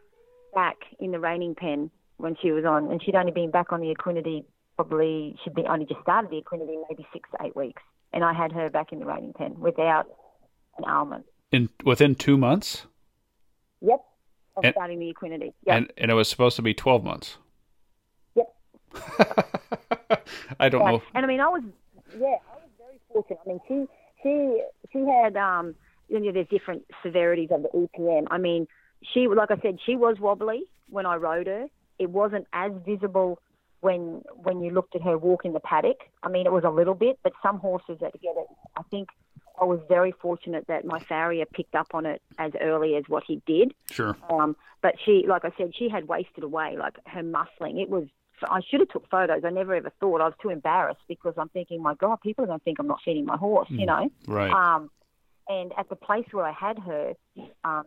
back 0.55 0.77
in 1.01 1.11
the 1.13 1.21
reining 1.21 1.55
pen 1.55 1.91
when 2.17 2.35
she 2.41 2.51
was 2.51 2.65
on, 2.65 2.91
and 2.91 3.03
she'd 3.03 3.15
only 3.15 3.31
been 3.33 3.51
back 3.51 3.73
on 3.73 3.81
the 3.81 3.95
Equinety 3.95 4.45
probably 4.77 5.37
she'd 5.43 5.55
be 5.55 5.63
only 5.69 5.85
just 5.85 6.01
started 6.03 6.31
the 6.31 6.41
Equinety 6.41 6.77
maybe 6.89 7.07
six 7.13 7.29
to 7.33 7.45
eight 7.47 7.55
weeks, 7.57 7.83
and 8.13 8.25
I 8.25 8.33
had 8.33 8.53
her 8.53 8.71
back 8.71 8.93
in 8.93 9.01
the 9.01 9.07
reining 9.07 9.33
pen 9.35 9.59
without 9.61 10.07
an 10.79 10.85
almond. 10.85 11.25
in 11.53 11.69
within 11.85 12.15
two 12.15 12.37
months, 12.39 12.87
Yep, 13.81 14.01
of 14.57 14.65
And- 14.65 14.73
starting 14.75 14.99
the 15.01 15.13
Equinety. 15.13 15.53
Yep. 15.67 15.77
and 15.77 15.93
and 15.99 16.11
it 16.11 16.15
was 16.15 16.29
supposed 16.29 16.57
to 16.57 16.63
be 16.63 16.73
12 16.75 17.05
months. 17.05 17.37
Yep. 18.35 18.55
I 20.61 20.69
don't 20.69 20.81
Yeah. 20.83 20.91
know. 20.93 21.03
And 21.15 21.25
I 21.25 21.29
mean, 21.29 21.41
I 21.41 21.49
was, 21.49 21.63
yeah, 22.15 22.37
I 22.51 22.57
was 22.57 22.71
very 22.79 23.01
fortunate. 23.13 23.39
I 23.45 23.49
mean, 23.49 23.61
she, 23.69 23.87
she, 24.23 24.63
she 24.93 25.07
had, 25.07 25.37
um, 25.37 25.75
you 26.09 26.21
know, 26.21 26.33
there's 26.33 26.49
different 26.49 26.85
severities 27.03 27.51
of 27.51 27.63
the 27.63 27.69
EPM. 27.69 28.27
I 28.31 28.39
mean, 28.39 28.67
she, 29.13 29.29
like 29.29 29.51
I 29.51 29.59
said, 29.61 29.79
she 29.85 29.97
was 29.97 30.19
wobbly 30.19 30.63
when 30.89 31.07
I 31.07 31.17
rode 31.17 31.47
her. 31.47 31.67
It 31.99 32.11
wasn't 32.11 32.47
as 32.53 32.73
visible 32.87 33.41
when 33.81 34.23
when 34.35 34.61
you 34.61 34.71
looked 34.71 34.97
at 34.97 35.03
her 35.03 35.17
walk 35.17 35.45
in 35.45 35.53
the 35.53 35.61
paddock. 35.61 35.99
I 36.23 36.29
mean, 36.29 36.47
it 36.47 36.53
was 36.53 36.65
a 36.65 36.71
little 36.71 36.95
bit, 36.95 37.19
but 37.23 37.33
some 37.43 37.59
horses 37.59 37.99
that 38.01 38.13
get 38.21 38.37
it, 38.37 38.47
I 38.77 38.83
think 38.91 39.09
I 39.61 39.65
was 39.65 39.81
very 39.89 40.13
fortunate 40.13 40.67
that 40.69 40.85
my 40.85 40.99
farrier 41.01 41.45
picked 41.47 41.75
up 41.75 41.89
on 41.95 42.07
it 42.07 42.23
as 42.39 42.53
early 42.61 42.97
as 42.97 43.05
what 43.09 43.25
he 43.27 43.43
did. 43.47 43.75
Sure. 43.91 44.17
Um, 44.31 44.57
but 44.83 44.95
she, 45.05 45.25
like 45.29 45.45
I 45.45 45.51
said, 45.59 45.73
she 45.77 45.89
had 45.89 46.09
wasted 46.09 46.45
away. 46.45 46.77
Like 46.79 46.99
her 47.07 47.23
muscling, 47.23 47.81
it 47.81 47.89
was. 47.89 48.05
I 48.49 48.61
should 48.69 48.81
have 48.81 48.89
took 48.89 49.09
photos. 49.11 49.43
I 49.45 49.51
never 49.51 49.75
ever 49.75 49.93
thought. 50.01 50.21
I 50.21 50.25
was 50.25 50.35
too 50.41 50.51
embarrassed 50.51 51.01
because 51.09 51.35
I'm 51.37 51.49
thinking, 51.49 51.83
my 51.83 51.95
God, 51.95 52.21
people 52.21 52.45
are 52.45 52.47
going 52.47 52.59
to 52.59 52.65
think 52.65 52.79
I'm 52.79 52.87
not 52.87 53.01
feeding 53.05 53.25
my 53.25 53.37
horse. 53.37 53.69
You 53.71 53.87
know. 53.87 54.11
Right. 54.27 54.51
Um, 54.51 54.91
and 55.49 55.73
at 55.79 55.89
the 55.89 55.97
place 55.97 56.27
where 56.33 56.45
I 56.45 56.53
had 56.53 56.79
her, 56.79 57.15
um, 57.65 57.85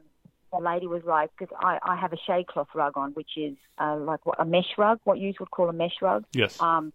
the 0.52 0.60
lady 0.60 0.88
was 0.88 1.04
like, 1.06 1.30
because 1.38 1.56
I, 1.62 1.78
I 1.84 1.96
have 1.96 2.12
a 2.12 2.18
shade 2.26 2.48
cloth 2.48 2.70
rug 2.74 2.94
on, 2.98 3.12
which 3.12 3.38
is 3.38 3.56
uh, 3.78 3.98
like 3.98 4.26
what, 4.26 4.40
a 4.40 4.46
mesh 4.46 4.78
rug, 4.78 5.00
what 5.04 5.20
you 5.20 5.34
would 5.40 5.52
call 5.52 5.70
a 5.70 5.74
mesh 5.74 6.02
rug. 6.02 6.26
yes. 6.34 6.60
Um, 6.60 6.92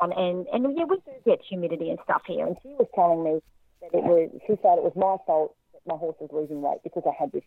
on 0.00 0.12
and 0.12 0.46
and 0.52 0.76
yeah, 0.76 0.84
we 0.84 0.96
do 0.96 1.12
get 1.24 1.40
humidity 1.46 1.90
and 1.90 1.98
stuff 2.04 2.22
here. 2.26 2.46
And 2.46 2.56
she 2.62 2.68
was 2.68 2.86
telling 2.94 3.24
me 3.24 3.40
that 3.80 3.96
it 3.96 4.04
was. 4.04 4.30
She 4.46 4.54
said 4.62 4.78
it 4.78 4.84
was 4.84 4.92
my 4.96 5.16
fault 5.26 5.56
that 5.72 5.80
my 5.86 5.96
horse 5.96 6.16
was 6.20 6.30
losing 6.32 6.62
weight 6.62 6.78
because 6.84 7.02
I 7.06 7.12
had 7.18 7.32
this 7.32 7.42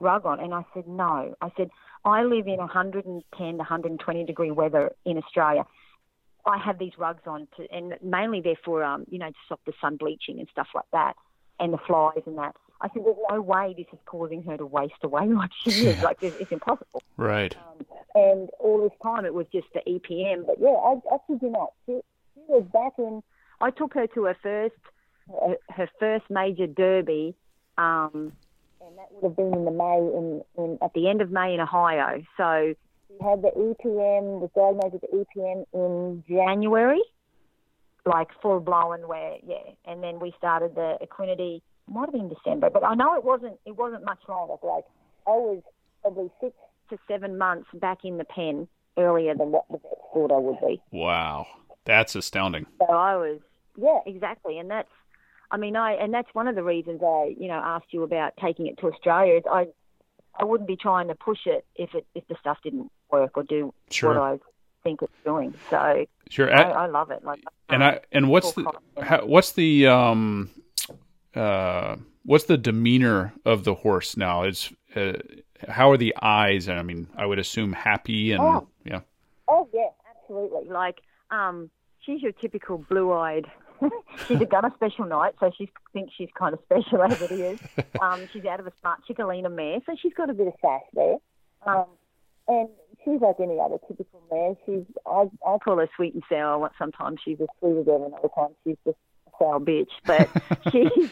rug 0.00 0.26
on. 0.26 0.40
And 0.40 0.54
I 0.54 0.64
said 0.74 0.86
no. 0.86 1.34
I 1.40 1.50
said 1.56 1.70
I 2.04 2.22
live 2.22 2.46
in 2.46 2.58
110 2.58 3.22
to 3.36 3.56
120 3.56 4.24
degree 4.24 4.50
weather 4.50 4.92
in 5.04 5.18
Australia. 5.18 5.64
I 6.46 6.58
have 6.58 6.78
these 6.78 6.92
rugs 6.98 7.22
on 7.26 7.48
to, 7.56 7.66
and 7.72 7.94
mainly 8.02 8.42
they're 8.42 8.54
for 8.64 8.84
um, 8.84 9.04
you 9.08 9.18
know, 9.18 9.28
to 9.28 9.36
stop 9.46 9.60
the 9.64 9.72
sun 9.80 9.96
bleaching 9.96 10.38
and 10.38 10.48
stuff 10.52 10.68
like 10.74 10.84
that, 10.92 11.14
and 11.58 11.72
the 11.72 11.78
flies 11.78 12.22
and 12.26 12.36
that. 12.36 12.54
I 12.80 12.88
said, 12.92 13.04
there's 13.04 13.16
no 13.30 13.40
way 13.40 13.74
this 13.76 13.86
is 13.92 13.98
causing 14.04 14.42
her 14.42 14.58
to 14.58 14.66
waste 14.66 14.92
away 15.02 15.26
like 15.26 15.50
she 15.62 15.86
is. 15.86 16.02
Like 16.02 16.18
it's, 16.20 16.36
it's 16.38 16.52
impossible. 16.52 17.02
right. 17.16 17.56
And 18.14 18.50
all 18.60 18.82
this 18.82 18.96
time 19.02 19.24
it 19.24 19.32
was 19.32 19.46
just 19.52 19.68
the 19.72 19.80
EPM. 19.80 20.46
But 20.46 20.56
yeah, 20.60 20.68
I, 20.68 21.16
kid 21.26 21.38
you 21.40 21.50
not. 21.50 21.72
She, 21.86 22.00
she 22.34 22.40
was 22.48 22.64
back 22.72 22.92
in. 22.98 23.22
I 23.60 23.70
took 23.70 23.94
her 23.94 24.06
to 24.08 24.24
her 24.24 24.36
first, 24.42 24.74
her 25.70 25.88
first 25.98 26.24
major 26.28 26.66
derby, 26.66 27.34
um, 27.78 28.32
and 28.86 28.98
that 28.98 29.08
would 29.10 29.24
have 29.24 29.36
been 29.36 29.54
in 29.54 29.64
the 29.64 29.70
May 29.70 29.98
in, 29.98 30.42
in 30.56 30.78
at 30.82 30.92
the 30.94 31.08
end 31.08 31.20
of 31.20 31.30
May 31.30 31.54
in 31.54 31.60
Ohio. 31.60 32.22
So 32.36 32.74
we 33.08 33.16
had 33.26 33.42
the 33.42 33.50
EPM, 33.50 34.40
was 34.40 34.50
diagnosed 34.54 34.92
with 34.92 35.02
the 35.02 35.24
EPM 35.24 35.64
in 35.72 36.24
January, 36.28 37.02
like 38.06 38.28
full 38.42 38.60
blown. 38.60 39.08
Where 39.08 39.36
yeah, 39.46 39.72
and 39.84 40.02
then 40.02 40.20
we 40.20 40.32
started 40.38 40.74
the 40.74 40.98
Equinety. 41.02 41.62
Might 41.86 42.06
have 42.06 42.12
been 42.12 42.30
December, 42.30 42.70
but 42.70 42.82
I 42.82 42.94
know 42.94 43.14
it 43.14 43.24
wasn't. 43.24 43.58
It 43.66 43.76
wasn't 43.76 44.04
much 44.04 44.20
longer. 44.28 44.54
Like 44.62 44.84
I 45.26 45.30
was 45.30 45.62
probably 46.02 46.30
six 46.40 46.54
to 46.90 46.98
seven 47.08 47.38
months 47.38 47.68
back 47.74 47.98
in 48.04 48.18
the 48.18 48.24
pen 48.24 48.68
earlier 48.96 49.34
than 49.34 49.50
what 49.50 49.64
the 49.70 49.78
vet 49.78 49.98
thought 50.12 50.32
I 50.32 50.38
would 50.38 50.60
be. 50.60 50.80
Wow, 50.90 51.46
that's 51.84 52.14
astounding. 52.14 52.66
So 52.78 52.86
I 52.92 53.16
was, 53.16 53.40
yeah, 53.76 53.98
exactly, 54.06 54.58
and 54.58 54.70
that's, 54.70 54.88
I 55.50 55.56
mean, 55.56 55.76
I 55.76 55.92
and 55.92 56.12
that's 56.12 56.28
one 56.34 56.48
of 56.48 56.54
the 56.54 56.62
reasons 56.62 57.00
I, 57.02 57.34
you 57.38 57.48
know, 57.48 57.60
asked 57.62 57.86
you 57.92 58.02
about 58.02 58.32
taking 58.40 58.66
it 58.66 58.78
to 58.78 58.86
Australia. 58.88 59.36
Is 59.36 59.44
I, 59.50 59.68
I 60.38 60.44
wouldn't 60.44 60.68
be 60.68 60.76
trying 60.76 61.08
to 61.08 61.14
push 61.14 61.46
it 61.46 61.64
if 61.76 61.94
it 61.94 62.06
if 62.14 62.26
the 62.28 62.36
stuff 62.40 62.58
didn't 62.62 62.90
work 63.10 63.36
or 63.36 63.42
do 63.42 63.72
Sure. 63.90 64.14
what 64.14 64.18
I 64.18 64.38
think 64.82 65.02
it's 65.02 65.12
doing. 65.24 65.54
So 65.70 66.06
Sure. 66.30 66.52
I 66.54 66.86
love 66.86 67.10
it. 67.10 67.24
Like, 67.24 67.40
and 67.68 67.84
I 67.84 68.00
and 68.12 68.28
what's 68.28 68.52
the 68.52 68.70
how, 69.00 69.24
what's 69.26 69.52
the 69.52 69.86
um 69.86 70.50
uh 71.34 71.96
what's 72.24 72.44
the 72.44 72.56
demeanor 72.56 73.32
of 73.44 73.64
the 73.64 73.74
horse 73.74 74.16
now? 74.16 74.44
Is 74.44 74.72
uh, 74.96 75.12
how 75.68 75.90
are 75.90 75.96
the 75.96 76.14
eyes? 76.20 76.68
I 76.68 76.82
mean, 76.82 77.06
I 77.16 77.26
would 77.26 77.38
assume 77.38 77.72
happy 77.72 78.32
and 78.32 78.42
Oh. 78.42 78.68
yeah. 78.84 79.00
Oh 79.48 79.68
yeah, 79.74 79.88
absolutely. 80.10 80.68
Like, 80.70 81.00
um, 81.30 81.70
she's 82.00 82.22
your 82.22 82.32
typical 82.32 82.78
blue-eyed. 82.78 83.46
she's 84.28 84.40
a 84.40 84.44
Gunners 84.44 84.72
Special 84.76 85.04
Nite, 85.04 85.34
so 85.40 85.50
she 85.56 85.70
thinks 85.92 86.12
she's 86.16 86.28
kind 86.38 86.54
of 86.54 86.60
special 86.64 87.02
as 87.10 87.20
it 87.22 87.32
is. 87.32 87.58
Um, 88.00 88.28
she's 88.32 88.44
out 88.44 88.60
of 88.60 88.66
a 88.66 88.72
Smart 88.80 89.00
Chic 89.06 89.18
Olena 89.18 89.52
mare, 89.54 89.78
so 89.86 89.94
she's 90.00 90.14
got 90.14 90.30
a 90.30 90.34
bit 90.34 90.46
of 90.48 90.54
sass 90.60 90.82
there. 90.92 91.16
Um, 91.66 91.86
and 92.46 92.68
she's 93.04 93.20
like 93.20 93.36
any 93.40 93.58
other 93.58 93.78
typical 93.88 94.22
mare. 94.30 94.54
She's 94.66 94.84
I 95.06 95.24
I 95.46 95.58
call 95.58 95.78
her 95.78 95.88
sweet 95.96 96.14
and 96.14 96.22
sour. 96.28 96.70
Sometimes 96.78 97.20
she's 97.24 97.40
as 97.40 97.48
sweet 97.58 97.78
as 97.78 97.88
ever, 97.88 98.04
and 98.04 98.14
other 98.14 98.28
times 98.34 98.54
she's 98.64 98.76
just 98.84 98.98
a 99.26 99.30
sour 99.38 99.60
bitch. 99.60 99.88
But 100.06 100.28
she's 100.70 101.10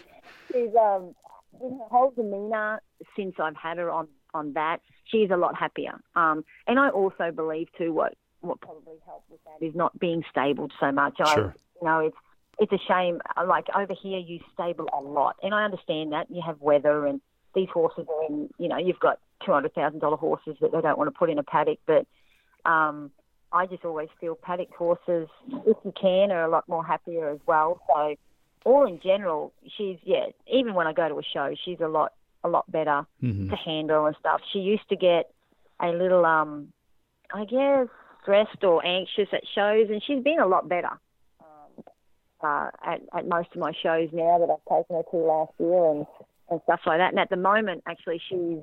she's 0.53 0.75
um 0.79 1.15
in 1.63 1.79
her 1.79 1.85
whole 1.91 2.13
demeanour 2.15 2.83
since 3.17 3.37
I've 3.39 3.57
had 3.57 3.79
her 3.79 3.91
on 3.91 4.09
on 4.35 4.55
that, 4.55 4.79
she's 5.05 5.31
a 5.31 5.37
lot 5.37 5.57
happier. 5.57 6.01
Um, 6.17 6.45
and 6.67 6.79
I 6.79 6.89
also 6.91 7.31
believe 7.35 7.69
too 7.77 7.93
what 7.93 8.15
what 8.41 8.61
probably 8.61 8.97
helped 9.07 9.31
with 9.31 9.41
that 9.45 9.65
is 9.65 9.75
not 9.75 9.99
being 9.99 10.25
stabled 10.31 10.73
so 10.81 10.91
much. 10.91 11.17
I 11.21 11.35
Sure. 11.35 11.55
you 11.81 11.87
know 11.87 11.99
it's 12.01 12.17
it's 12.59 12.73
a 12.73 12.79
shame. 12.87 13.21
uh, 13.37 13.45
Like 13.47 13.67
over 13.75 13.95
here, 13.95 14.19
you 14.19 14.41
stable 14.55 14.89
a 14.93 15.01
lot, 15.01 15.37
and 15.43 15.55
I 15.55 15.65
understand 15.65 16.13
that 16.13 16.31
you 16.31 16.43
have 16.45 16.61
weather 16.61 17.07
and 17.07 17.21
these 17.55 17.69
horses 17.73 18.07
are 18.09 18.27
in. 18.27 18.49
You 18.59 18.69
know, 18.69 18.79
you've 18.79 19.01
got 19.01 19.19
two 19.45 19.53
hundred 19.53 19.75
thousand 19.75 20.01
dollar 20.01 20.17
horses 20.17 20.57
that 20.61 20.73
they 20.73 20.81
don't 20.81 20.99
want 20.99 21.13
to 21.13 21.19
put 21.19 21.31
in 21.31 21.39
a 21.39 21.43
paddock, 21.43 21.79
but 21.87 22.07
um, 22.65 23.11
I 23.53 23.67
just 23.67 23.85
always 23.85 24.09
feel 24.21 24.35
paddock 24.35 24.71
horses, 24.75 25.29
if 25.67 25.77
you 25.85 25.93
can, 26.01 26.31
are 26.31 26.45
a 26.45 26.49
lot 26.49 26.69
more 26.69 26.85
happier 26.85 27.29
as 27.29 27.41
well. 27.47 27.81
So, 27.89 28.15
all 28.65 28.87
in 28.87 29.01
general, 29.01 29.53
she's 29.77 29.99
yeah. 30.05 30.27
Even 30.47 30.75
when 30.75 30.87
I 30.87 30.93
go 30.93 31.09
to 31.09 31.19
a 31.19 31.23
show, 31.23 31.55
she's 31.65 31.81
a 31.81 31.89
lot 31.89 32.13
a 32.45 32.49
lot 32.49 32.71
better 32.71 33.07
Mhm. 33.23 33.51
to 33.51 33.57
handle 33.57 34.07
and 34.07 34.17
stuff. 34.17 34.41
She 34.53 34.59
used 34.61 34.89
to 34.89 34.97
get 34.97 35.31
a 35.81 35.89
little, 35.91 36.25
um, 36.25 36.73
I 37.33 37.45
guess, 37.45 37.89
stressed 38.23 38.65
or 38.65 38.85
anxious 38.85 39.29
at 39.33 39.43
shows, 39.55 39.91
and 39.91 40.03
she's 40.03 40.23
been 40.23 40.39
a 40.41 40.47
lot 40.47 40.69
better 40.69 40.91
uh, 42.43 42.71
at, 42.85 43.01
at 43.15 43.29
most 43.29 43.49
of 43.55 43.61
my 43.61 43.73
shows 43.83 44.09
now 44.13 44.39
that 44.39 44.51
I've 44.51 44.79
taken 44.79 44.97
her 44.97 45.03
to 45.11 45.17
last 45.17 45.53
year 45.59 45.91
and, 45.91 46.07
and 46.51 46.61
stuff 46.65 46.81
like 46.87 46.99
that. 46.99 47.11
And 47.11 47.19
at 47.21 47.31
the 47.31 47.37
moment, 47.37 47.83
actually, 47.87 48.21
she's 48.29 48.59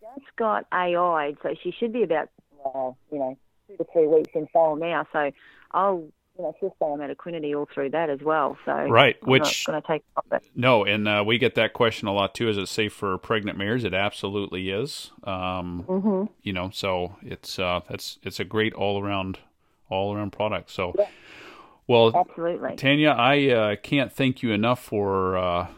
just 0.00 0.36
got 0.36 0.66
AI, 0.72 1.34
so 1.42 1.54
she 1.62 1.72
should 1.72 1.92
be 1.92 2.02
about, 2.02 2.28
well, 2.64 2.96
you 3.10 3.18
know, 3.18 3.36
two 3.68 3.76
to 3.76 3.86
three 3.92 4.06
weeks 4.06 4.30
in 4.34 4.46
foal 4.52 4.76
now. 4.76 5.06
So 5.12 5.30
I'll, 5.72 6.04
you 6.38 6.42
know, 6.42 6.54
she'll 6.60 6.74
stay 6.76 6.86
on 6.86 6.98
Metaquinity 7.00 7.56
all 7.56 7.66
through 7.72 7.90
that 7.90 8.10
as 8.10 8.20
well. 8.20 8.56
So 8.64 8.72
Right, 8.72 9.16
I'm 9.22 9.28
which- 9.30 9.66
going 9.66 9.80
to 9.80 9.86
take 9.86 10.02
off. 10.16 10.40
No, 10.54 10.84
and 10.84 11.06
uh, 11.06 11.22
we 11.26 11.38
get 11.38 11.54
that 11.56 11.72
question 11.74 12.08
a 12.08 12.12
lot 12.12 12.34
too. 12.34 12.48
Is 12.48 12.56
it 12.56 12.66
safe 12.68 12.92
for 12.92 13.16
pregnant 13.18 13.58
mares? 13.58 13.84
It 13.84 13.92
absolutely 13.94 14.70
is. 14.70 15.10
Um, 15.24 15.82
hmm 15.86 16.24
you 16.42 16.52
know, 16.52 16.70
so 16.72 17.16
it's 17.22 17.58
uh, 17.58 17.80
that's 17.90 18.18
it's 18.22 18.38
a 18.40 18.44
great 18.44 18.72
all 18.72 19.02
around 19.02 19.38
all 19.90 20.14
around 20.14 20.30
product. 20.32 20.70
So, 20.70 20.94
Yeah. 20.98 21.06
Well, 21.88 22.12
Absolutely. 22.16 22.76
Tania, 22.76 23.12
I 23.12 23.48
uh, 23.48 23.76
can't 23.76 24.12
thank 24.12 24.42
you 24.42 24.50
enough 24.52 24.82
for 24.82 25.36
uh, 25.36 25.68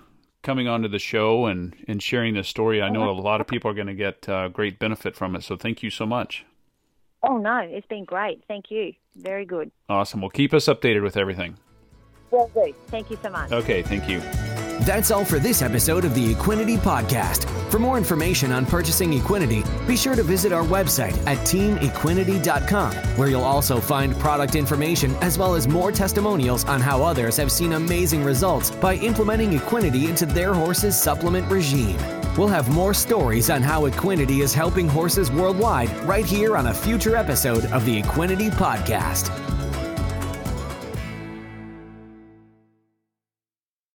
coming 0.42 0.66
onto 0.66 0.88
the 0.88 0.98
show 0.98 1.46
and, 1.46 1.76
and 1.86 2.02
sharing 2.02 2.34
this 2.34 2.48
story. 2.48 2.80
I 2.80 2.88
know 2.88 3.10
a 3.10 3.12
lot 3.12 3.40
of 3.40 3.46
people 3.46 3.70
are 3.70 3.74
going 3.74 3.88
to 3.88 3.94
get 3.94 4.28
uh, 4.28 4.48
great 4.48 4.78
benefit 4.78 5.14
from 5.14 5.36
it. 5.36 5.42
So 5.42 5.56
thank 5.56 5.82
you 5.82 5.90
so 5.90 6.06
much. 6.06 6.46
Oh 7.22 7.36
no, 7.36 7.58
it's 7.58 7.86
been 7.86 8.04
great. 8.04 8.44
Thank 8.48 8.70
you. 8.70 8.92
Very 9.16 9.44
good. 9.44 9.70
Awesome. 9.88 10.20
Well, 10.20 10.30
keep 10.30 10.54
us 10.54 10.66
updated 10.66 11.02
with 11.02 11.16
everything. 11.16 11.58
Will 12.30 12.50
do. 12.54 12.74
Thank 12.88 13.10
you 13.10 13.18
so 13.22 13.30
much. 13.30 13.50
Okay. 13.52 13.82
Thank 13.82 14.08
you. 14.08 14.22
That's 14.80 15.10
all 15.10 15.24
for 15.24 15.38
this 15.38 15.60
episode 15.60 16.04
of 16.04 16.14
the 16.14 16.34
Equinety 16.34 16.78
Podcast. 16.78 17.48
For 17.70 17.78
more 17.78 17.98
information 17.98 18.52
on 18.52 18.64
purchasing 18.64 19.12
Equinety, 19.12 19.62
be 19.86 19.96
sure 19.96 20.14
to 20.14 20.22
visit 20.22 20.52
our 20.52 20.62
website 20.62 21.16
at 21.26 21.36
teamequinety.com, 21.38 22.94
where 23.18 23.28
you'll 23.28 23.42
also 23.42 23.80
find 23.80 24.18
product 24.18 24.54
information 24.54 25.14
as 25.16 25.36
well 25.36 25.54
as 25.54 25.68
more 25.68 25.92
testimonials 25.92 26.64
on 26.64 26.80
how 26.80 27.02
others 27.02 27.36
have 27.36 27.52
seen 27.52 27.74
amazing 27.74 28.24
results 28.24 28.70
by 28.70 28.94
implementing 28.94 29.50
Equinety 29.50 30.08
into 30.08 30.24
their 30.24 30.54
horse's 30.54 30.98
supplement 30.98 31.50
regime. 31.50 31.98
We'll 32.36 32.48
have 32.48 32.70
more 32.70 32.94
stories 32.94 33.50
on 33.50 33.62
how 33.62 33.88
Equinety 33.90 34.42
is 34.42 34.54
helping 34.54 34.88
horses 34.88 35.30
worldwide 35.30 35.90
right 36.04 36.24
here 36.24 36.56
on 36.56 36.68
a 36.68 36.74
future 36.74 37.16
episode 37.16 37.66
of 37.66 37.84
the 37.84 38.00
Equinety 38.00 38.50
Podcast. 38.50 39.57